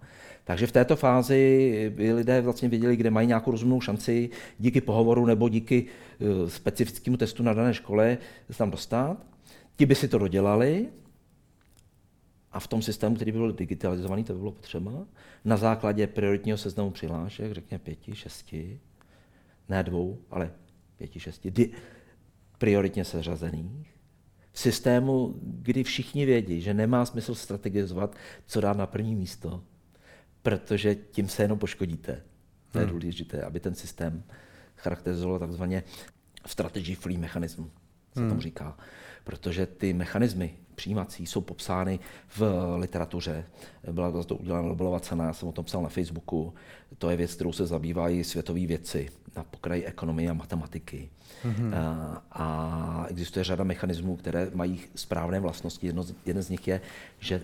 Takže 0.45 0.67
v 0.67 0.73
této 0.73 0.97
fázi 0.97 1.93
by 1.97 2.12
lidé 2.12 2.41
vlastně 2.41 2.69
věděli, 2.69 2.97
kde 2.97 3.11
mají 3.11 3.29
nějakou 3.29 3.51
rozumnou 3.51 3.81
šanci 3.81 4.31
díky 4.59 4.81
pohovoru 4.81 5.27
nebo 5.27 5.49
díky 5.49 5.87
eh, 5.87 6.51
specifickému 6.51 7.17
testu 7.17 7.43
na 7.43 7.55
dané 7.55 7.75
škole 7.75 8.19
se 8.51 8.59
tam 8.59 8.71
dostat. 8.71 9.17
Ti 9.77 9.87
by 9.87 9.95
si 9.95 10.09
to 10.09 10.19
dodělali 10.19 10.88
a 12.53 12.61
v 12.61 12.67
tom 12.67 12.83
systému, 12.83 13.17
který 13.17 13.33
by 13.33 13.38
byl 13.38 13.53
digitalizovaný, 13.53 14.25
to 14.25 14.33
by 14.33 14.38
bylo 14.38 14.53
potřeba, 14.53 15.07
na 15.45 15.57
základě 15.57 16.07
prioritního 16.07 16.59
seznamu 16.59 16.91
přihlášek, 16.91 17.53
řekněme 17.53 17.79
pěti, 17.79 18.15
šesti, 18.15 18.81
ne 19.69 19.83
dvou, 19.83 20.19
ale 20.31 20.51
pěti, 20.97 21.21
šesti, 21.21 21.51
prioritně 22.62 23.05
seřazených, 23.05 23.94
v 24.53 24.59
systému, 24.61 25.35
kdy 25.42 25.85
všichni 25.85 26.27
vědí, 26.27 26.61
že 26.61 26.75
nemá 26.75 27.07
smysl 27.07 27.35
strategizovat, 27.35 28.16
co 28.46 28.61
dát 28.61 28.77
na 28.77 28.87
první 28.87 29.14
místo, 29.14 29.64
protože 30.42 30.94
tím 30.94 31.29
se 31.29 31.42
jenom 31.42 31.59
poškodíte. 31.59 32.22
To 32.70 32.79
je 32.79 32.85
hmm. 32.85 32.98
důležité, 32.98 33.42
aby 33.42 33.61
ten 33.61 33.75
systém 33.75 34.22
charakterizoval 34.77 35.38
takzvaně 35.38 35.83
strategy 36.46 36.94
free 36.94 37.18
mechanism, 37.18 37.70
se 38.14 38.20
hmm. 38.20 38.29
tomu 38.29 38.40
říká. 38.40 38.77
Protože 39.24 39.66
ty 39.66 39.92
mechanismy 39.92 40.54
přijímací 40.74 41.26
jsou 41.26 41.40
popsány 41.40 41.98
v 42.28 42.42
literatuře. 42.76 43.44
Byla 43.92 44.24
to 44.24 44.37
udělána 44.37 44.68
Nobelova 44.68 45.00
cena, 45.00 45.24
já 45.24 45.32
jsem 45.32 45.48
o 45.48 45.52
tom 45.52 45.64
psal 45.64 45.82
na 45.82 45.88
Facebooku. 45.88 46.54
To 46.98 47.11
je 47.11 47.16
věc, 47.16 47.35
kterou 47.35 47.52
se 47.52 47.66
zabývají 47.66 48.24
světové 48.24 48.66
věci 48.66 49.08
na 49.37 49.44
pokraji 49.44 49.85
ekonomie 49.85 50.30
a 50.30 50.35
matematiky. 50.35 51.11
Mm-hmm. 51.44 51.74
A, 51.74 52.22
a 52.32 53.06
existuje 53.08 53.44
řada 53.44 53.64
mechanismů, 53.64 54.16
které 54.16 54.50
mají 54.54 54.80
správné 54.94 55.40
vlastnosti. 55.40 55.87
Jedno, 55.87 56.04
jeden 56.26 56.42
z 56.42 56.50
nich 56.50 56.68
je, 56.68 56.80
že 57.18 57.42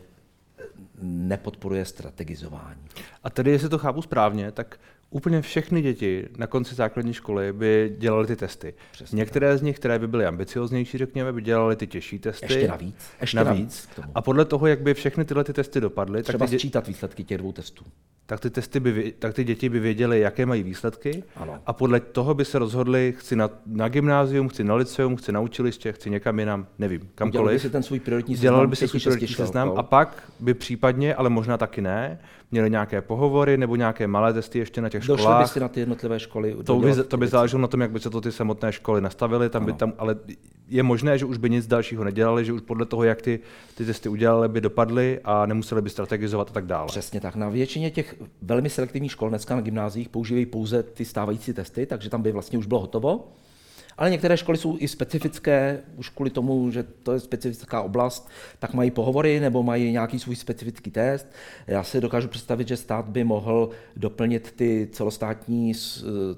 nepodporuje 1.02 1.84
strategizování. 1.84 2.80
A 3.24 3.30
tedy, 3.30 3.50
jestli 3.50 3.68
to 3.68 3.78
chápu 3.78 4.02
správně, 4.02 4.52
tak 4.52 4.80
úplně 5.10 5.42
všechny 5.42 5.82
děti 5.82 6.28
na 6.36 6.46
konci 6.46 6.74
základní 6.74 7.12
školy 7.12 7.52
by 7.52 7.94
dělali 7.98 8.26
ty 8.26 8.36
testy. 8.36 8.74
Přesně 8.92 9.16
Některé 9.16 9.50
tak. 9.50 9.58
z 9.58 9.62
nich, 9.62 9.76
které 9.76 9.98
by 9.98 10.08
byly 10.08 10.26
ambicioznější, 10.26 10.98
řekněme, 10.98 11.32
by 11.32 11.42
dělali 11.42 11.76
ty 11.76 11.86
těžší 11.86 12.18
testy. 12.18 12.44
Ještě 12.44 12.68
navíc. 12.68 13.10
Ještě 13.20 13.36
navíc. 13.36 13.88
navíc 13.96 14.10
a 14.14 14.22
podle 14.22 14.44
toho, 14.44 14.66
jak 14.66 14.80
by 14.80 14.94
všechny 14.94 15.24
tyhle 15.24 15.44
ty 15.44 15.52
testy 15.52 15.80
dopadly, 15.80 16.22
Třeba 16.22 16.38
tak 16.38 16.48
ty 16.48 16.54
dě... 16.54 16.58
sčítat 16.58 16.86
výsledky 16.86 17.24
těch 17.24 17.38
dvou 17.38 17.52
testů 17.52 17.84
tak 18.30 18.40
ty, 18.40 18.50
testy 18.50 18.80
by, 18.80 19.14
tak 19.18 19.34
ty 19.34 19.44
děti 19.44 19.68
by 19.68 19.80
věděly, 19.80 20.20
jaké 20.20 20.46
mají 20.46 20.62
výsledky 20.62 21.22
ano. 21.36 21.58
a 21.66 21.72
podle 21.72 22.00
toho 22.00 22.34
by 22.34 22.44
se 22.44 22.58
rozhodli, 22.58 23.14
chci 23.18 23.36
na, 23.36 23.50
na 23.66 23.88
gymnázium, 23.88 24.48
chci 24.48 24.64
na 24.64 24.74
liceum, 24.74 25.16
chci 25.16 25.32
na 25.32 25.40
učiliště, 25.40 25.92
chci 25.92 26.10
někam 26.10 26.38
jinam, 26.38 26.66
nevím, 26.78 27.00
kamkoliv. 27.14 27.32
Dělali 27.32 27.54
by 27.54 27.60
si 27.60 27.70
ten 27.70 27.82
svůj 27.82 28.00
prioritní 28.00 28.34
seznam, 28.34 28.52
Dělali 28.52 28.68
by 28.68 28.76
si 28.76 28.88
svůj 28.88 29.00
prioritní 29.00 29.28
seznam 29.28 29.72
a 29.76 29.82
pak 29.82 30.22
by 30.40 30.54
případně, 30.54 31.14
ale 31.14 31.30
možná 31.30 31.56
taky 31.56 31.80
ne, 31.80 32.18
měli 32.50 32.70
nějaké 32.70 33.02
pohovory 33.02 33.56
nebo 33.56 33.76
nějaké 33.76 34.06
malé 34.06 34.32
testy 34.32 34.58
ještě 34.58 34.80
na 34.80 34.88
těch 34.88 35.00
Došli 35.06 35.22
školách. 35.22 35.42
by 35.42 35.48
si 35.48 35.60
na 35.60 35.68
ty 35.68 35.80
jednotlivé 35.80 36.20
školy. 36.20 36.56
To 36.64 36.76
by, 36.76 36.94
to 37.04 37.16
by 37.16 37.28
záleželo 37.28 37.62
na 37.62 37.68
tom, 37.68 37.80
jak 37.80 37.90
by 37.90 38.00
se 38.00 38.10
to 38.10 38.20
ty 38.20 38.32
samotné 38.32 38.72
školy 38.72 39.00
nastavily, 39.00 39.50
tam 39.50 39.64
by 39.64 39.72
tam, 39.72 39.92
ale 39.98 40.16
je 40.68 40.82
možné, 40.82 41.18
že 41.18 41.24
už 41.24 41.36
by 41.36 41.50
nic 41.50 41.66
dalšího 41.66 42.04
nedělali, 42.04 42.44
že 42.44 42.52
už 42.52 42.60
podle 42.60 42.86
toho, 42.86 43.04
jak 43.04 43.22
ty, 43.22 43.40
ty 43.74 43.84
testy 43.84 44.08
udělali, 44.08 44.48
by 44.48 44.60
dopadly 44.60 45.20
a 45.24 45.46
nemuseli 45.46 45.82
by 45.82 45.90
strategizovat 45.90 46.50
a 46.50 46.52
tak 46.52 46.66
dále. 46.66 46.86
Přesně 46.86 47.20
tak. 47.20 47.36
Na 47.36 47.48
většině 47.48 47.90
těch 47.90 48.14
velmi 48.42 48.70
selektivních 48.70 49.12
škol 49.12 49.28
dneska 49.28 49.54
na 49.54 49.60
gymnáziích 49.60 50.08
používají 50.08 50.46
pouze 50.46 50.82
ty 50.82 51.04
stávající 51.04 51.52
testy, 51.52 51.86
takže 51.86 52.10
tam 52.10 52.22
by 52.22 52.32
vlastně 52.32 52.58
už 52.58 52.66
bylo 52.66 52.80
hotovo. 52.80 53.28
Ale 53.98 54.10
některé 54.10 54.36
školy 54.36 54.58
jsou 54.58 54.76
i 54.80 54.88
specifické, 54.88 55.80
už 55.96 56.08
kvůli 56.08 56.30
tomu, 56.30 56.70
že 56.70 56.82
to 56.82 57.12
je 57.12 57.20
specifická 57.20 57.82
oblast, 57.82 58.28
tak 58.58 58.74
mají 58.74 58.90
pohovory 58.90 59.40
nebo 59.40 59.62
mají 59.62 59.92
nějaký 59.92 60.18
svůj 60.18 60.36
specifický 60.36 60.90
test. 60.90 61.26
Já 61.66 61.82
si 61.82 62.00
dokážu 62.00 62.28
představit, 62.28 62.68
že 62.68 62.76
stát 62.76 63.08
by 63.08 63.24
mohl 63.24 63.70
doplnit 63.96 64.52
ty 64.56 64.88
celostátní 64.92 65.72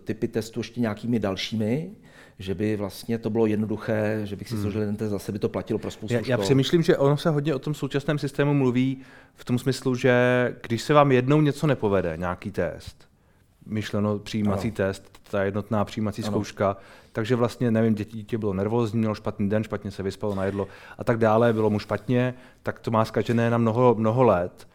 typy 0.05 0.29
testů 0.29 0.61
ještě 0.61 0.81
nějakými 0.81 1.18
dalšími, 1.18 1.90
že 2.38 2.55
by 2.55 2.77
vlastně 2.77 3.18
to 3.18 3.31
bylo 3.31 3.46
jednoduché, 3.46 4.20
že 4.25 4.37
bych 4.37 4.49
si 4.49 4.55
hmm. 4.55 4.62
složil 4.62 4.87
ten 4.87 4.96
test, 4.96 5.11
zase 5.11 5.33
by 5.33 5.38
to 5.38 5.49
platilo 5.49 5.79
pro 5.79 5.90
spoustu 5.90 6.14
já, 6.14 6.20
já 6.27 6.38
přemýšlím, 6.38 6.83
že 6.83 6.96
ono 6.96 7.16
se 7.16 7.31
hodně 7.31 7.55
o 7.55 7.59
tom 7.59 7.75
současném 7.75 8.18
systému 8.18 8.55
mluví 8.55 8.99
v 9.35 9.44
tom 9.44 9.59
smyslu, 9.59 9.94
že 9.94 10.12
když 10.62 10.83
se 10.83 10.94
vám 10.94 11.12
jednou 11.12 11.40
něco 11.40 11.66
nepovede, 11.66 12.16
nějaký 12.16 12.51
test, 12.51 13.10
myšleno 13.66 14.18
přijímací 14.18 14.68
ano. 14.68 14.77
test, 14.77 15.18
ta 15.31 15.42
jednotná 15.42 15.85
přijímací 15.85 16.23
ano. 16.23 16.33
zkouška, 16.33 16.77
takže 17.12 17.37
vlastně, 17.37 17.70
nevím, 17.70 17.94
dítě 17.94 18.38
bylo 18.38 18.55
nervózní, 18.55 18.99
mělo 18.99 19.14
špatný 19.14 19.49
den, 19.49 19.64
špatně 19.64 19.90
se 19.90 20.03
vyspalo, 20.03 20.35
najedlo 20.35 20.68
a 20.99 21.05
tak 21.05 21.18
dále, 21.18 21.53
bylo 21.53 21.70
mu 21.70 21.79
špatně, 21.79 22.35
tak 22.62 22.79
to 22.79 22.90
má 22.90 23.05
zkažené 23.05 23.51
na 23.51 23.59
mnoho, 23.59 23.94
mnoho 23.94 24.23
let 24.23 24.66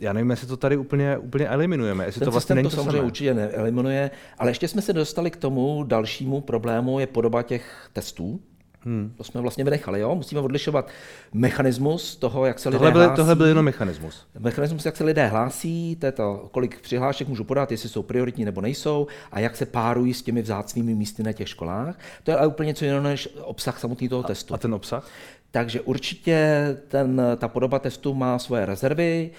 já 0.00 0.12
nevím, 0.12 0.30
jestli 0.30 0.46
to 0.46 0.56
tady 0.56 0.76
úplně, 0.76 1.18
úplně 1.18 1.48
eliminujeme. 1.48 2.04
Jestli 2.04 2.18
Ten 2.18 2.26
to 2.26 2.30
vlastně 2.30 2.54
není 2.54 2.70
to, 2.70 2.76
to 2.76 2.82
samozřejmě 2.82 2.98
samé. 2.98 3.06
určitě 3.06 3.34
neeliminuje, 3.34 4.10
ale 4.38 4.50
ještě 4.50 4.68
jsme 4.68 4.82
se 4.82 4.92
dostali 4.92 5.30
k 5.30 5.36
tomu 5.36 5.84
dalšímu 5.84 6.40
problému, 6.40 7.00
je 7.00 7.06
podoba 7.06 7.42
těch 7.42 7.90
testů. 7.92 8.40
Hmm. 8.80 9.12
To 9.16 9.24
jsme 9.24 9.40
vlastně 9.40 9.64
vynechali, 9.64 10.00
jo? 10.00 10.14
Musíme 10.14 10.40
odlišovat 10.40 10.88
mechanismus 11.32 12.16
toho, 12.16 12.46
jak 12.46 12.58
se 12.58 12.70
tohle 12.70 12.88
lidé 12.88 12.92
byl, 12.92 13.02
hlásí. 13.02 13.16
Tohle 13.16 13.34
byl 13.34 13.46
jenom 13.46 13.64
mechanismus. 13.64 14.26
Mechanismus, 14.38 14.86
jak 14.86 14.96
se 14.96 15.04
lidé 15.04 15.26
hlásí, 15.26 15.96
to 15.96 16.06
je 16.06 16.12
to, 16.12 16.48
kolik 16.52 16.80
přihlášek 16.80 17.28
můžu 17.28 17.44
podat, 17.44 17.70
jestli 17.70 17.88
jsou 17.88 18.02
prioritní 18.02 18.44
nebo 18.44 18.60
nejsou, 18.60 19.06
a 19.32 19.40
jak 19.40 19.56
se 19.56 19.66
párují 19.66 20.14
s 20.14 20.22
těmi 20.22 20.42
vzácnými 20.42 20.94
místy 20.94 21.22
na 21.22 21.32
těch 21.32 21.48
školách. 21.48 21.98
To 22.22 22.30
je 22.30 22.36
ale 22.36 22.46
úplně 22.46 22.66
něco 22.66 22.84
jiného 22.84 23.02
než 23.02 23.28
obsah 23.40 23.78
samotný 23.78 24.08
toho 24.08 24.24
a, 24.24 24.26
testu. 24.26 24.54
A 24.54 24.58
ten 24.58 24.74
obsah? 24.74 25.10
Takže 25.50 25.80
určitě 25.80 26.66
ten, 26.88 27.22
ta 27.36 27.48
podoba 27.48 27.78
testu 27.78 28.14
má 28.14 28.38
svoje 28.38 28.66
rezervy, 28.66 29.30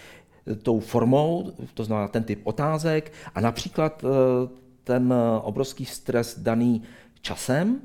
tou 0.64 0.80
formou, 0.80 1.52
to 1.74 1.84
znamená 1.84 2.08
ten 2.08 2.24
typ 2.24 2.42
otázek 2.44 3.12
a 3.36 3.42
například 3.42 4.04
eh, 4.04 4.50
ten 4.84 5.14
obrovský 5.42 5.86
stres 5.86 6.40
daný 6.40 6.84
časem, 7.22 7.82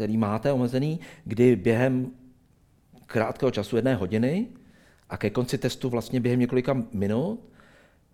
který 0.00 0.16
máte 0.16 0.52
omezený, 0.52 1.00
kdy 1.24 1.56
během 1.56 2.10
krátkého 3.06 3.50
času 3.50 3.76
jedné 3.76 3.94
hodiny 3.94 4.46
a 5.10 5.16
ke 5.16 5.30
konci 5.30 5.58
testu 5.58 5.88
vlastně 5.88 6.20
během 6.20 6.40
několika 6.40 6.82
minut 6.92 7.40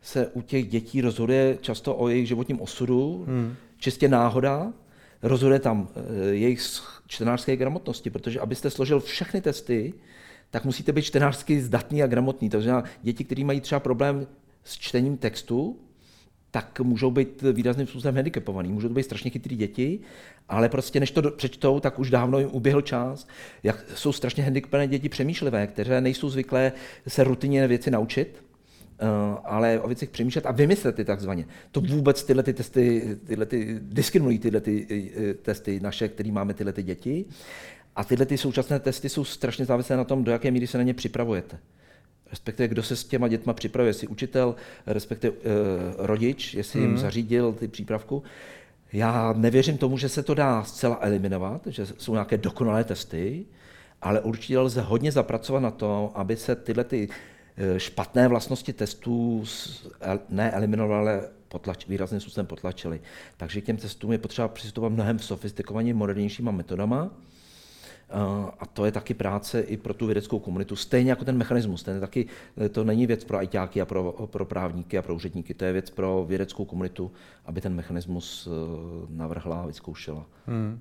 se 0.02 0.26
u 0.26 0.42
těch 0.42 0.68
dětí 0.68 1.00
rozhoduje 1.00 1.58
často 1.60 1.96
o 1.96 2.08
jejich 2.08 2.28
životním 2.28 2.60
osudu, 2.60 3.24
hmm. 3.28 3.54
čistě 3.78 4.08
náhoda, 4.08 4.72
rozhoduje 5.22 5.58
tam 5.58 5.88
eh, 5.94 6.34
jejich 6.34 6.60
čtenářské 7.06 7.56
gramotnosti, 7.56 8.10
protože 8.10 8.40
abyste 8.40 8.70
složil 8.70 9.00
všechny 9.00 9.40
testy, 9.40 9.94
tak 10.50 10.64
musíte 10.64 10.92
být 10.92 11.02
čtenářsky 11.02 11.60
zdatný 11.60 12.02
a 12.02 12.06
gramotný. 12.06 12.50
To 12.50 12.60
znamená, 12.60 12.88
děti, 13.02 13.24
které 13.24 13.44
mají 13.44 13.60
třeba 13.60 13.80
problém 13.80 14.26
s 14.64 14.78
čtením 14.78 15.16
textu, 15.16 15.78
tak 16.56 16.80
můžou 16.80 17.10
být 17.10 17.42
výrazným 17.52 17.86
způsobem 17.86 18.14
handicapovaný. 18.14 18.72
Můžou 18.72 18.88
to 18.88 18.94
být 18.94 19.02
strašně 19.02 19.30
chytrý 19.30 19.56
děti, 19.56 20.00
ale 20.48 20.68
prostě 20.68 21.00
než 21.00 21.10
to 21.10 21.30
přečtou, 21.30 21.80
tak 21.80 21.98
už 21.98 22.10
dávno 22.10 22.38
jim 22.38 22.48
uběhl 22.52 22.80
čas. 22.80 23.26
Jak 23.62 23.84
jsou 23.94 24.12
strašně 24.12 24.44
handicapované 24.44 24.88
děti 24.88 25.08
přemýšlivé, 25.08 25.66
které 25.66 26.00
nejsou 26.00 26.28
zvyklé 26.28 26.72
se 27.08 27.24
rutině 27.24 27.68
věci 27.68 27.90
naučit, 27.90 28.42
Uh, 29.02 29.38
ale 29.44 29.80
o 29.80 29.86
věcech 29.86 30.10
přemýšlet 30.10 30.46
a 30.46 30.52
vymyslet 30.52 30.94
ty 30.94 31.04
takzvaně. 31.04 31.46
To 31.70 31.80
vůbec 31.80 32.24
tyhle 32.24 32.42
ty 32.42 32.52
testy, 32.52 33.16
tyhle 33.26 33.46
ty, 33.46 33.78
diskriminují 33.82 34.38
tyhle 34.38 34.60
ty 34.60 34.86
uh, 35.16 35.42
testy 35.42 35.80
naše, 35.80 36.08
které 36.08 36.32
máme 36.32 36.54
tyhle 36.54 36.72
ty 36.72 36.82
děti. 36.82 37.24
A 37.96 38.04
tyhle 38.04 38.26
ty 38.26 38.38
současné 38.38 38.80
testy 38.80 39.08
jsou 39.08 39.24
strašně 39.24 39.64
závislé 39.64 39.96
na 39.96 40.04
tom, 40.04 40.24
do 40.24 40.32
jaké 40.32 40.50
míry 40.50 40.66
se 40.66 40.78
na 40.78 40.84
ně 40.84 40.94
připravujete. 40.94 41.58
Respektive, 42.30 42.68
kdo 42.68 42.82
se 42.82 42.96
s 42.96 43.04
těma 43.04 43.28
dětma 43.28 43.52
připravuje, 43.52 43.88
jestli 43.88 44.08
učitel, 44.08 44.54
respektive 44.86 45.36
uh, 45.36 45.42
rodič, 45.98 46.54
jestli 46.54 46.80
jim 46.80 46.90
hmm. 46.90 46.98
zařídil 46.98 47.52
ty 47.52 47.68
přípravku. 47.68 48.22
Já 48.92 49.32
nevěřím 49.32 49.78
tomu, 49.78 49.98
že 49.98 50.08
se 50.08 50.22
to 50.22 50.34
dá 50.34 50.64
zcela 50.64 50.98
eliminovat, 51.00 51.66
že 51.66 51.86
jsou 51.86 52.12
nějaké 52.12 52.36
dokonalé 52.38 52.84
testy, 52.84 53.46
ale 54.02 54.20
určitě 54.20 54.58
lze 54.58 54.80
hodně 54.80 55.12
zapracovat 55.12 55.60
na 55.60 55.70
to, 55.70 56.12
aby 56.14 56.36
se 56.36 56.54
tyhle 56.54 56.84
ty 56.84 57.08
Eh, 57.58 57.80
špatné 57.80 58.28
vlastnosti 58.28 58.72
testů 58.72 59.44
ne 60.28 60.50
eliminovaly, 60.50 61.00
ale 61.00 61.28
potlač, 61.48 61.86
výrazným 61.86 62.20
způsobem 62.20 62.46
potlačili. 62.46 63.00
Takže 63.36 63.60
k 63.60 63.64
těm 63.64 63.76
testům 63.76 64.12
je 64.12 64.18
potřeba 64.18 64.48
přistupovat 64.48 64.92
mnohem 64.92 65.18
sofistikovaně 65.18 65.94
modernějšíma 65.94 66.50
metodama. 66.50 67.10
Eh, 68.10 68.50
a 68.58 68.66
to 68.66 68.84
je 68.84 68.92
taky 68.92 69.14
práce 69.14 69.60
i 69.60 69.76
pro 69.76 69.94
tu 69.94 70.06
vědeckou 70.06 70.38
komunitu, 70.38 70.76
stejně 70.76 71.10
jako 71.10 71.24
ten 71.24 71.36
mechanismus. 71.36 71.82
Ten 71.82 72.00
taky, 72.00 72.26
eh, 72.64 72.68
to 72.68 72.84
není 72.84 73.06
věc 73.06 73.24
pro 73.24 73.42
ITáky 73.42 73.80
a 73.80 73.86
pro, 73.86 74.12
pro 74.12 74.44
právníky 74.44 74.98
a 74.98 75.02
pro 75.02 75.14
úředníky, 75.14 75.54
to 75.54 75.64
je 75.64 75.72
věc 75.72 75.90
pro 75.90 76.24
vědeckou 76.28 76.64
komunitu, 76.64 77.12
aby 77.44 77.60
ten 77.60 77.74
mechanismus 77.74 78.48
navrhla 79.08 79.62
a 79.62 79.66
vyzkoušela. 79.66 80.26
Hmm. 80.46 80.78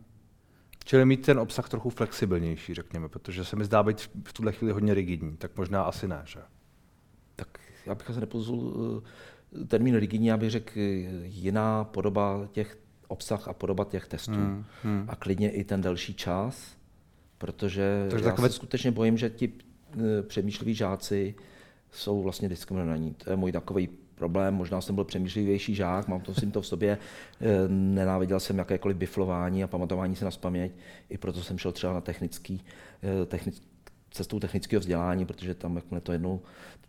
Čili 0.83 1.05
mít 1.05 1.25
ten 1.25 1.39
obsah 1.39 1.69
trochu 1.69 1.89
flexibilnější, 1.89 2.73
řekněme, 2.73 3.09
protože 3.09 3.45
se 3.45 3.55
mi 3.55 3.65
zdá 3.65 3.83
být 3.83 4.09
v 4.23 4.33
tuhle 4.33 4.51
chvíli 4.51 4.73
hodně 4.73 4.93
rigidní, 4.93 5.37
tak 5.37 5.57
možná 5.57 5.81
asi 5.81 6.07
ne, 6.07 6.21
že? 6.25 6.39
tak 7.35 7.59
já 7.85 7.95
bych 7.95 8.07
se 8.13 8.19
nepoužil 8.19 9.03
eh, 9.61 9.65
termín 9.65 9.95
rigidní, 9.95 10.27
já 10.27 10.37
bych 10.37 10.49
řekl 10.49 10.71
eh, 10.75 10.81
jiná 11.23 11.83
podoba 11.83 12.47
těch 12.51 12.77
obsah 13.07 13.47
a 13.47 13.53
podoba 13.53 13.85
těch 13.85 14.07
testů. 14.07 14.33
Hmm, 14.33 14.65
hmm. 14.83 15.05
A 15.07 15.15
klidně 15.15 15.51
i 15.51 15.63
ten 15.63 15.81
delší 15.81 16.13
čas, 16.13 16.77
protože 17.37 18.07
Takže 18.09 18.25
já 18.25 18.31
takové... 18.31 18.49
se 18.49 18.55
skutečně 18.55 18.91
bojím, 18.91 19.17
že 19.17 19.29
ti 19.29 19.51
eh, 19.51 20.23
přemýšliví 20.23 20.75
žáci 20.75 21.35
jsou 21.91 22.23
vlastně 22.23 22.49
diskriminovaní. 22.49 23.13
To 23.13 23.29
je 23.29 23.35
můj 23.35 23.51
takový 23.51 23.89
problém, 24.15 24.53
možná 24.53 24.81
jsem 24.81 24.95
byl 24.95 25.03
přemýšlivější 25.03 25.75
žák, 25.75 26.07
mám 26.07 26.21
to, 26.21 26.33
jsem 26.33 26.51
to 26.51 26.61
v 26.61 26.67
sobě, 26.67 26.97
nenáviděl 27.67 28.39
jsem 28.39 28.57
jakékoliv 28.57 28.97
biflování 28.97 29.63
a 29.63 29.67
pamatování 29.67 30.15
se 30.15 30.25
na 30.25 30.31
spaměť, 30.31 30.71
i 31.09 31.17
proto 31.17 31.43
jsem 31.43 31.57
šel 31.57 31.71
třeba 31.71 31.93
na 31.93 32.01
technický, 32.01 32.61
technický 33.25 33.67
cestou 34.15 34.39
technického 34.39 34.79
vzdělání, 34.79 35.25
protože 35.25 35.55
tam, 35.55 35.75
jakmile 35.75 36.01
to 36.01 36.11
jednou 36.11 36.41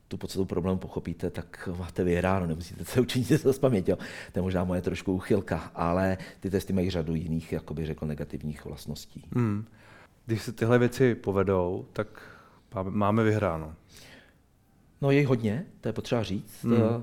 tu 0.09 0.17
podstatu 0.17 0.45
problému 0.45 0.79
pochopíte, 0.79 1.31
tak 1.31 1.69
máte 1.79 2.05
vyhráno, 2.05 2.47
nemusíte 2.47 2.85
se 2.85 3.01
učit 3.01 3.25
se 3.25 3.53
z 3.53 3.59
paměti. 3.59 3.93
To 4.33 4.39
je 4.39 4.43
možná 4.43 4.65
moje 4.65 4.83
trošku 4.83 5.13
uchylka, 5.13 5.59
ale 5.75 6.19
ty 6.41 6.51
testy 6.51 6.73
mají 6.73 6.91
řadu 6.91 7.15
jiných, 7.15 7.53
jako 7.53 7.75
bych 7.75 7.87
řekl, 7.87 8.07
negativních 8.07 8.65
vlastností. 8.65 9.25
Hmm. 9.35 9.65
Když 10.27 10.43
se 10.43 10.53
tyhle 10.53 10.79
věci 10.79 11.15
povedou, 11.15 11.87
tak 11.93 12.23
máme 12.83 13.25
vyhráno. 13.25 13.75
No 15.03 15.11
je 15.11 15.27
hodně, 15.27 15.67
to 15.81 15.89
je 15.89 15.93
potřeba 15.93 16.23
říct. 16.23 16.65
Hmm. 16.65 16.81
Uh, 16.83 17.03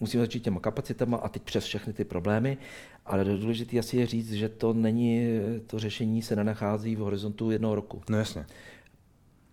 musíme 0.00 0.22
začít 0.22 0.42
těma 0.42 0.60
kapacitama 0.60 1.16
a 1.16 1.28
teď 1.28 1.42
přes 1.42 1.64
všechny 1.64 1.92
ty 1.92 2.04
problémy, 2.04 2.58
ale 3.06 3.24
důležité 3.24 3.78
asi 3.78 3.96
je 3.96 4.06
říct, 4.06 4.32
že 4.32 4.48
to 4.48 4.72
není, 4.72 5.40
to 5.66 5.78
řešení 5.78 6.22
se 6.22 6.36
nenachází 6.36 6.96
v 6.96 6.98
horizontu 6.98 7.50
jednoho 7.50 7.74
roku. 7.74 8.02
No 8.08 8.18
jasně. 8.18 8.46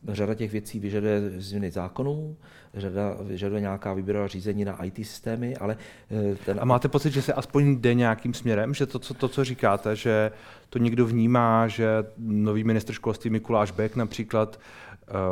Řada 0.07 0.33
těch 0.33 0.51
věcí 0.51 0.79
vyžaduje 0.79 1.21
změny 1.37 1.71
zákonů, 1.71 2.37
řada 2.73 3.17
vyžaduje 3.21 3.61
nějaká 3.61 3.93
výběrová 3.93 4.27
řízení 4.27 4.65
na 4.65 4.83
IT 4.83 4.95
systémy, 4.95 5.55
ale 5.57 5.77
eh, 6.31 6.35
ten... 6.45 6.57
A 6.61 6.65
máte 6.65 6.87
pocit, 6.87 7.13
že 7.13 7.21
se 7.21 7.33
aspoň 7.33 7.75
jde 7.75 7.93
nějakým 7.93 8.33
směrem, 8.33 8.73
že 8.73 8.85
to, 8.85 8.99
co, 8.99 9.13
to, 9.13 9.27
co 9.27 9.43
říkáte, 9.43 9.95
že 9.95 10.31
to 10.69 10.79
někdo 10.79 11.05
vnímá, 11.05 11.67
že 11.67 11.87
nový 12.17 12.63
ministr 12.63 12.93
školství 12.93 13.29
Mikuláš 13.29 13.71
Beck 13.71 13.95
například, 13.95 14.59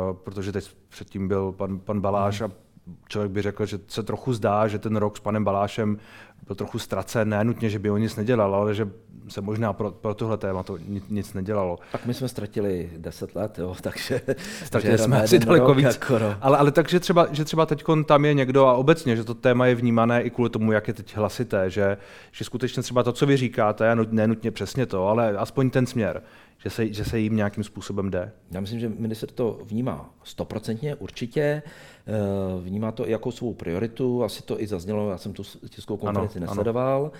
uh, 0.08 0.16
protože 0.16 0.52
teď 0.52 0.70
předtím 0.88 1.28
byl 1.28 1.52
pan, 1.52 1.78
pan 1.78 2.00
Baláš 2.00 2.40
hmm. 2.40 2.50
a 2.50 2.65
člověk 3.08 3.32
by 3.32 3.42
řekl, 3.42 3.66
že 3.66 3.78
se 3.88 4.02
trochu 4.02 4.32
zdá, 4.32 4.68
že 4.68 4.78
ten 4.78 4.96
rok 4.96 5.16
s 5.16 5.20
panem 5.20 5.44
Balášem 5.44 5.98
byl 6.46 6.56
trochu 6.56 6.78
ztracen, 6.78 7.28
ne 7.28 7.44
nutně, 7.44 7.70
že 7.70 7.78
by 7.78 7.90
on 7.90 8.00
nic 8.00 8.16
nedělal, 8.16 8.54
ale 8.54 8.74
že 8.74 8.88
se 9.28 9.40
možná 9.40 9.72
pro, 9.72 9.90
pro 9.90 10.14
tohle 10.14 10.36
téma 10.36 10.62
to 10.62 10.78
nic, 10.78 11.04
nic 11.08 11.34
nedělalo. 11.34 11.78
Tak 11.92 12.06
my 12.06 12.14
jsme 12.14 12.28
ztratili 12.28 12.90
10 12.96 13.34
let, 13.34 13.58
jo, 13.58 13.74
takže... 13.80 14.20
Ztratili 14.64 14.98
jsme 14.98 15.22
asi 15.22 15.38
daleko 15.38 15.74
víc. 15.74 15.86
Jako, 15.86 16.18
no. 16.18 16.36
ale, 16.40 16.58
ale 16.58 16.72
takže 16.72 17.00
třeba, 17.00 17.26
že 17.32 17.44
třeba 17.44 17.66
teď 17.66 17.84
tam 18.04 18.24
je 18.24 18.34
někdo 18.34 18.66
a 18.66 18.74
obecně, 18.74 19.16
že 19.16 19.24
to 19.24 19.34
téma 19.34 19.66
je 19.66 19.74
vnímané 19.74 20.22
i 20.22 20.30
kvůli 20.30 20.50
tomu, 20.50 20.72
jak 20.72 20.88
je 20.88 20.94
teď 20.94 21.16
hlasité, 21.16 21.70
že, 21.70 21.96
že 22.32 22.44
skutečně 22.44 22.82
třeba 22.82 23.02
to, 23.02 23.12
co 23.12 23.26
vy 23.26 23.36
říkáte, 23.36 23.96
nenutně 24.10 24.50
přesně 24.50 24.86
to, 24.86 25.08
ale 25.08 25.36
aspoň 25.36 25.70
ten 25.70 25.86
směr, 25.86 26.22
že 26.58 26.70
se, 26.70 26.92
že 26.92 27.04
se 27.04 27.18
jim 27.18 27.36
nějakým 27.36 27.64
způsobem 27.64 28.10
jde. 28.10 28.32
Já 28.50 28.60
myslím, 28.60 28.80
že 28.80 28.88
minister 28.88 29.30
to 29.30 29.60
vnímá 29.64 30.14
stoprocentně, 30.24 30.94
určitě. 30.94 31.62
Eh, 32.06 32.12
vnímá 32.60 32.92
to 32.92 33.08
i 33.08 33.12
jako 33.12 33.32
svou 33.32 33.54
prioritu, 33.54 34.24
asi 34.24 34.42
to 34.42 34.60
i 34.60 34.66
zaznělo, 34.66 35.10
já 35.10 35.18
jsem 35.18 35.32
tu 35.32 35.42
tiskovou 35.68 35.96
konferenci 35.96 36.38
ano, 36.38 36.46
nesledoval. 36.46 37.02
Ano 37.02 37.12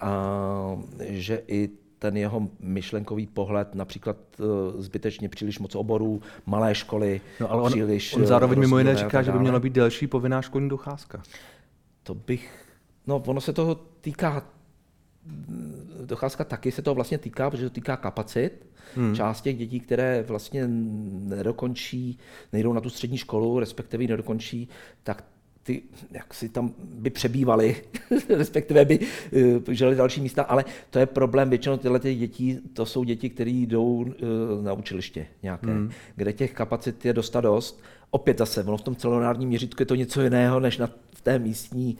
a 0.00 0.78
že 1.00 1.42
i 1.46 1.70
ten 1.98 2.16
jeho 2.16 2.48
myšlenkový 2.60 3.26
pohled, 3.26 3.74
například 3.74 4.16
uh, 4.38 4.46
zbytečně 4.80 5.28
příliš 5.28 5.58
moc 5.58 5.74
oborů, 5.74 6.22
malé 6.46 6.74
školy, 6.74 7.20
no, 7.40 7.50
ale 7.50 7.62
on, 7.62 7.72
příliš... 7.72 8.14
On 8.14 8.26
zároveň 8.26 8.58
mimo 8.58 8.78
jiné 8.78 8.96
říká, 8.96 9.22
že 9.22 9.32
by 9.32 9.38
měla 9.38 9.60
být 9.60 9.72
delší 9.72 10.06
povinná 10.06 10.42
školní 10.42 10.68
docházka. 10.68 11.22
To 12.02 12.14
bych... 12.14 12.66
No, 13.06 13.22
ono 13.26 13.40
se 13.40 13.52
toho 13.52 13.74
týká 14.00 14.44
docházka 16.04 16.44
taky 16.44 16.72
se 16.72 16.82
to 16.82 16.94
vlastně 16.94 17.18
týká, 17.18 17.50
protože 17.50 17.64
to 17.64 17.74
týká 17.74 17.96
kapacit. 17.96 18.66
Hmm. 18.94 19.14
Část 19.14 19.40
těch 19.40 19.58
dětí, 19.58 19.80
které 19.80 20.24
vlastně 20.28 20.64
nedokončí, 20.68 22.18
nejdou 22.52 22.72
na 22.72 22.80
tu 22.80 22.90
střední 22.90 23.18
školu, 23.18 23.58
respektive 23.58 24.04
nedokončí, 24.04 24.68
tak 25.02 25.24
ty, 25.62 25.82
jak 26.10 26.34
si 26.34 26.48
tam 26.48 26.74
by 26.78 27.10
přebývali, 27.10 27.76
respektive 28.28 28.84
by 28.84 28.98
uh, 28.98 29.06
žili 29.70 29.96
další 29.96 30.20
místa, 30.20 30.42
ale 30.42 30.64
to 30.90 30.98
je 30.98 31.06
problém, 31.06 31.50
většinou 31.50 31.76
tyhle 31.76 32.00
ty 32.00 32.14
děti, 32.14 32.58
to 32.72 32.86
jsou 32.86 33.04
děti, 33.04 33.30
které 33.30 33.50
jdou 33.50 33.86
uh, 33.86 34.06
na 34.62 34.72
učiliště 34.72 35.26
nějaké, 35.42 35.70
hmm. 35.70 35.90
kde 36.16 36.32
těch 36.32 36.52
kapacit 36.52 37.04
je 37.04 37.12
dosta 37.12 37.40
dost. 37.40 37.82
Opět 38.10 38.38
zase, 38.38 38.64
ono 38.64 38.76
v 38.76 38.82
tom 38.82 38.96
celonárodním 38.96 39.48
měřítku 39.48 39.82
je 39.82 39.86
to 39.86 39.94
něco 39.94 40.22
jiného, 40.22 40.60
než 40.60 40.78
na 40.78 40.90
v 41.14 41.20
té 41.20 41.38
místní 41.38 41.98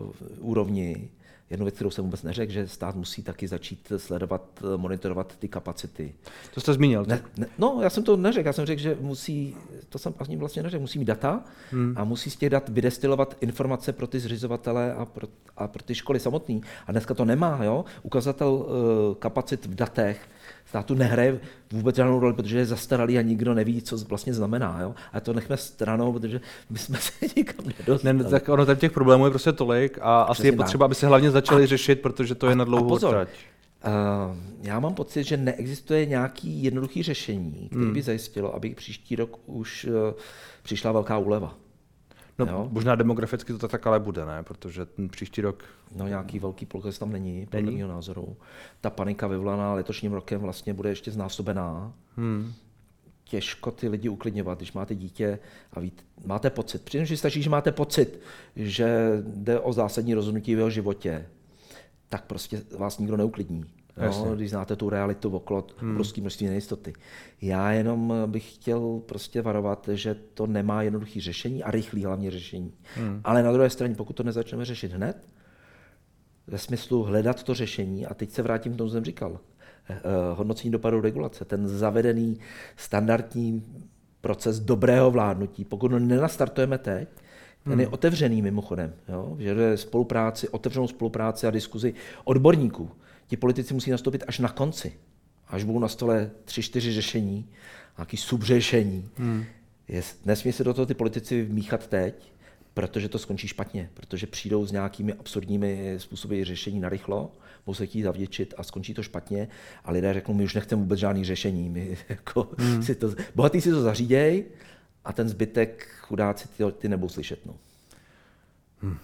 uh, 0.00 0.50
úrovni 0.50 1.08
jednu 1.54 1.64
věc, 1.64 1.74
kterou 1.74 1.90
jsem 1.90 2.04
vůbec 2.04 2.22
neřekl, 2.22 2.52
že 2.52 2.68
stát 2.68 2.94
musí 2.94 3.22
taky 3.22 3.48
začít 3.48 3.92
sledovat, 3.96 4.62
monitorovat 4.76 5.36
ty 5.38 5.48
kapacity. 5.48 6.14
To 6.54 6.60
jste 6.60 6.72
zmínil. 6.72 7.04
Ne, 7.08 7.22
ne, 7.36 7.46
no, 7.58 7.78
já 7.82 7.90
jsem 7.90 8.02
to 8.02 8.16
neřekl, 8.16 8.46
já 8.46 8.52
jsem 8.52 8.66
řekl, 8.66 8.82
že 8.82 8.96
musí, 9.00 9.56
to 9.88 9.98
jsem 9.98 10.14
ani 10.18 10.36
vlastně 10.36 10.62
neřekl, 10.62 10.80
musí 10.80 10.98
mít 10.98 11.04
data 11.04 11.44
hmm. 11.70 11.94
a 11.96 12.04
musí 12.04 12.30
z 12.30 12.36
těch 12.36 12.50
dat 12.50 12.68
vydestilovat 12.68 13.36
informace 13.40 13.92
pro 13.92 14.06
ty 14.06 14.20
zřizovatele 14.20 14.94
a 14.94 15.04
pro, 15.04 15.28
a 15.56 15.68
pro 15.68 15.82
ty 15.82 15.94
školy 15.94 16.20
samotné. 16.20 16.60
A 16.86 16.92
dneska 16.92 17.14
to 17.14 17.24
nemá, 17.24 17.64
jo? 17.64 17.84
Ukazatel 18.02 18.52
uh, 18.52 18.64
kapacit 19.14 19.66
v 19.66 19.74
datech 19.74 20.28
státu 20.66 20.94
nehraje 20.94 21.40
vůbec 21.72 21.96
žádnou 21.96 22.20
roli, 22.20 22.34
protože 22.34 22.58
je 22.58 22.66
zastaralý 22.66 23.18
a 23.18 23.22
nikdo 23.22 23.54
neví, 23.54 23.82
co 23.82 23.96
vlastně 23.96 24.34
znamená. 24.34 24.78
Jo? 24.82 24.94
A 25.12 25.20
to 25.20 25.32
nechme 25.32 25.56
stranou, 25.56 26.12
protože 26.12 26.40
my 26.70 26.78
jsme 26.78 26.98
se 26.98 27.12
nikam 27.36 27.66
nedostali. 27.78 28.18
Ne, 28.18 28.24
tak 28.24 28.48
ono 28.48 28.66
tam 28.66 28.76
těch 28.76 28.92
problémů 28.92 29.24
je 29.24 29.30
prostě 29.30 29.52
tolik 29.52 29.98
a 30.02 30.24
Přesně 30.24 30.30
asi 30.30 30.46
je 30.46 30.52
potřeba, 30.52 30.84
aby 30.84 30.94
se 30.94 31.06
hlavně 31.06 31.30
začali 31.30 31.64
a, 31.64 31.66
řešit, 31.66 32.00
protože 32.00 32.34
to 32.34 32.48
je 32.48 32.56
na 32.56 32.64
dlouhou 32.64 32.88
pozor, 32.88 33.14
trať. 33.14 33.28
Uh, 33.86 34.36
já 34.62 34.80
mám 34.80 34.94
pocit, 34.94 35.24
že 35.24 35.36
neexistuje 35.36 36.06
nějaký 36.06 36.64
jednoduchý 36.64 37.02
řešení, 37.02 37.66
který 37.66 37.84
hmm. 37.84 37.94
by 37.94 38.02
zajistilo, 38.02 38.54
aby 38.54 38.74
příští 38.74 39.16
rok 39.16 39.40
už 39.46 39.84
uh, 39.84 39.92
přišla 40.62 40.92
velká 40.92 41.18
úleva. 41.18 41.54
No, 42.38 42.46
jo? 42.46 42.68
možná 42.70 42.94
demograficky 42.94 43.52
to 43.52 43.68
tak 43.68 43.86
ale 43.86 44.00
bude, 44.00 44.26
ne? 44.26 44.42
Protože 44.42 44.86
ten 44.86 45.08
příští 45.08 45.40
rok... 45.40 45.64
No 45.96 46.08
nějaký 46.08 46.38
velký 46.38 46.66
pokles 46.66 46.98
tam 46.98 47.12
není, 47.12 47.46
podle 47.46 47.72
mého 47.72 47.88
názoru. 47.88 48.36
Ta 48.80 48.90
panika 48.90 49.26
vyvolaná 49.26 49.74
letošním 49.74 50.12
rokem 50.12 50.40
vlastně 50.40 50.74
bude 50.74 50.88
ještě 50.88 51.10
znásobená. 51.10 51.92
Hmm. 52.16 52.52
Těžko 53.24 53.70
ty 53.70 53.88
lidi 53.88 54.08
uklidňovat, 54.08 54.58
když 54.58 54.72
máte 54.72 54.94
dítě 54.94 55.38
a 55.72 55.80
víte, 55.80 56.02
máte 56.26 56.50
pocit. 56.50 56.82
Přitom, 56.82 57.06
že 57.06 57.16
stačí, 57.16 57.42
že 57.42 57.50
máte 57.50 57.72
pocit, 57.72 58.20
že 58.56 59.22
jde 59.26 59.60
o 59.60 59.72
zásadní 59.72 60.14
rozhodnutí 60.14 60.54
v 60.54 60.58
jeho 60.58 60.70
životě, 60.70 61.26
tak 62.08 62.24
prostě 62.24 62.62
vás 62.78 62.98
nikdo 62.98 63.16
neuklidní. 63.16 63.64
No, 63.96 64.36
když 64.36 64.50
znáte 64.50 64.76
tu 64.76 64.90
realitu 64.90 65.30
okolo, 65.30 65.66
hmm. 65.76 65.90
obrovské 65.90 66.20
množství 66.20 66.46
nejistoty. 66.46 66.92
Já 67.42 67.72
jenom 67.72 68.12
bych 68.26 68.54
chtěl 68.54 69.00
prostě 69.06 69.42
varovat, 69.42 69.88
že 69.92 70.14
to 70.14 70.46
nemá 70.46 70.82
jednoduché 70.82 71.20
řešení 71.20 71.64
a 71.64 71.70
rychlé 71.70 72.06
hlavně 72.06 72.30
řešení. 72.30 72.72
Hmm. 72.94 73.20
Ale 73.24 73.42
na 73.42 73.52
druhé 73.52 73.70
straně, 73.70 73.94
pokud 73.94 74.12
to 74.12 74.22
nezačneme 74.22 74.64
řešit 74.64 74.92
hned, 74.92 75.28
ve 76.46 76.58
smyslu 76.58 77.02
hledat 77.02 77.42
to 77.42 77.54
řešení, 77.54 78.06
a 78.06 78.14
teď 78.14 78.30
se 78.30 78.42
vrátím 78.42 78.74
k 78.74 78.76
tomu, 78.76 78.90
co 78.90 78.92
jsem 78.92 79.04
říkal, 79.04 79.40
eh, 79.88 80.00
hodnocení 80.34 80.70
dopadu 80.70 81.00
regulace, 81.00 81.44
ten 81.44 81.68
zavedený 81.68 82.38
standardní 82.76 83.64
proces 84.20 84.60
dobrého 84.60 85.10
vládnutí, 85.10 85.64
pokud 85.64 85.92
ho 85.92 85.98
nenastartujeme 85.98 86.78
teď, 86.78 87.08
ten 87.64 87.72
hmm. 87.72 87.80
je 87.80 87.88
otevřený 87.88 88.42
mimochodem, 88.42 88.94
jo? 89.08 89.36
že 89.38 89.50
je 89.50 89.76
spolupráci, 89.76 90.48
otevřenou 90.48 90.88
spolupráci 90.88 91.46
a 91.46 91.50
diskuzi 91.50 91.94
odborníků. 92.24 92.90
Ti 93.26 93.36
politici 93.36 93.74
musí 93.74 93.90
nastoupit 93.90 94.24
až 94.26 94.38
na 94.38 94.48
konci, 94.48 94.92
až 95.48 95.64
budou 95.64 95.78
na 95.78 95.88
stole 95.88 96.30
tři, 96.44 96.62
čtyři 96.62 96.92
řešení, 96.92 97.48
nějaký 97.98 98.16
subřešení. 98.16 99.08
Hmm. 99.16 99.44
Je, 99.88 100.02
nesmí 100.24 100.52
se 100.52 100.64
do 100.64 100.74
toho 100.74 100.86
ty 100.86 100.94
politici 100.94 101.42
vmíchat 101.42 101.86
teď, 101.86 102.32
protože 102.74 103.08
to 103.08 103.18
skončí 103.18 103.48
špatně, 103.48 103.90
protože 103.94 104.26
přijdou 104.26 104.66
s 104.66 104.72
nějakými 104.72 105.12
absurdními 105.12 105.94
způsoby 105.98 106.42
řešení 106.42 106.80
na 106.80 106.88
rychlo, 106.88 107.32
budou 107.66 107.74
se 107.74 107.86
chtít 107.86 108.02
zavděčit 108.02 108.54
a 108.56 108.62
skončí 108.62 108.94
to 108.94 109.02
špatně 109.02 109.48
a 109.84 109.92
lidé 109.92 110.14
řeknou, 110.14 110.34
my 110.34 110.44
už 110.44 110.54
nechceme 110.54 110.82
vůbec 110.82 110.98
žádný 110.98 111.24
řešení, 111.24 111.70
my 111.70 111.98
jako 112.08 112.48
hmm. 112.58 112.82
si 112.82 112.94
to, 112.94 113.14
bohatý 113.34 113.60
si 113.60 113.70
to 113.70 113.82
zaříděj 113.82 114.44
a 115.04 115.12
ten 115.12 115.28
zbytek 115.28 115.88
chudáci 116.00 116.48
ty, 116.48 116.64
ty 116.78 116.88
nebudou 116.88 117.08
slyšet. 117.08 117.46
No. 117.46 117.54
Hmm. 118.82 118.98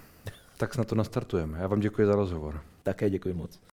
Tak 0.57 0.77
na 0.77 0.85
to 0.85 0.95
nastartujeme. 0.95 1.59
Já 1.59 1.67
vám 1.67 1.81
děkuji 1.81 2.07
za 2.07 2.15
rozhovor. 2.15 2.63
Také 2.83 3.11
děkuji 3.11 3.35
moc. 3.35 3.70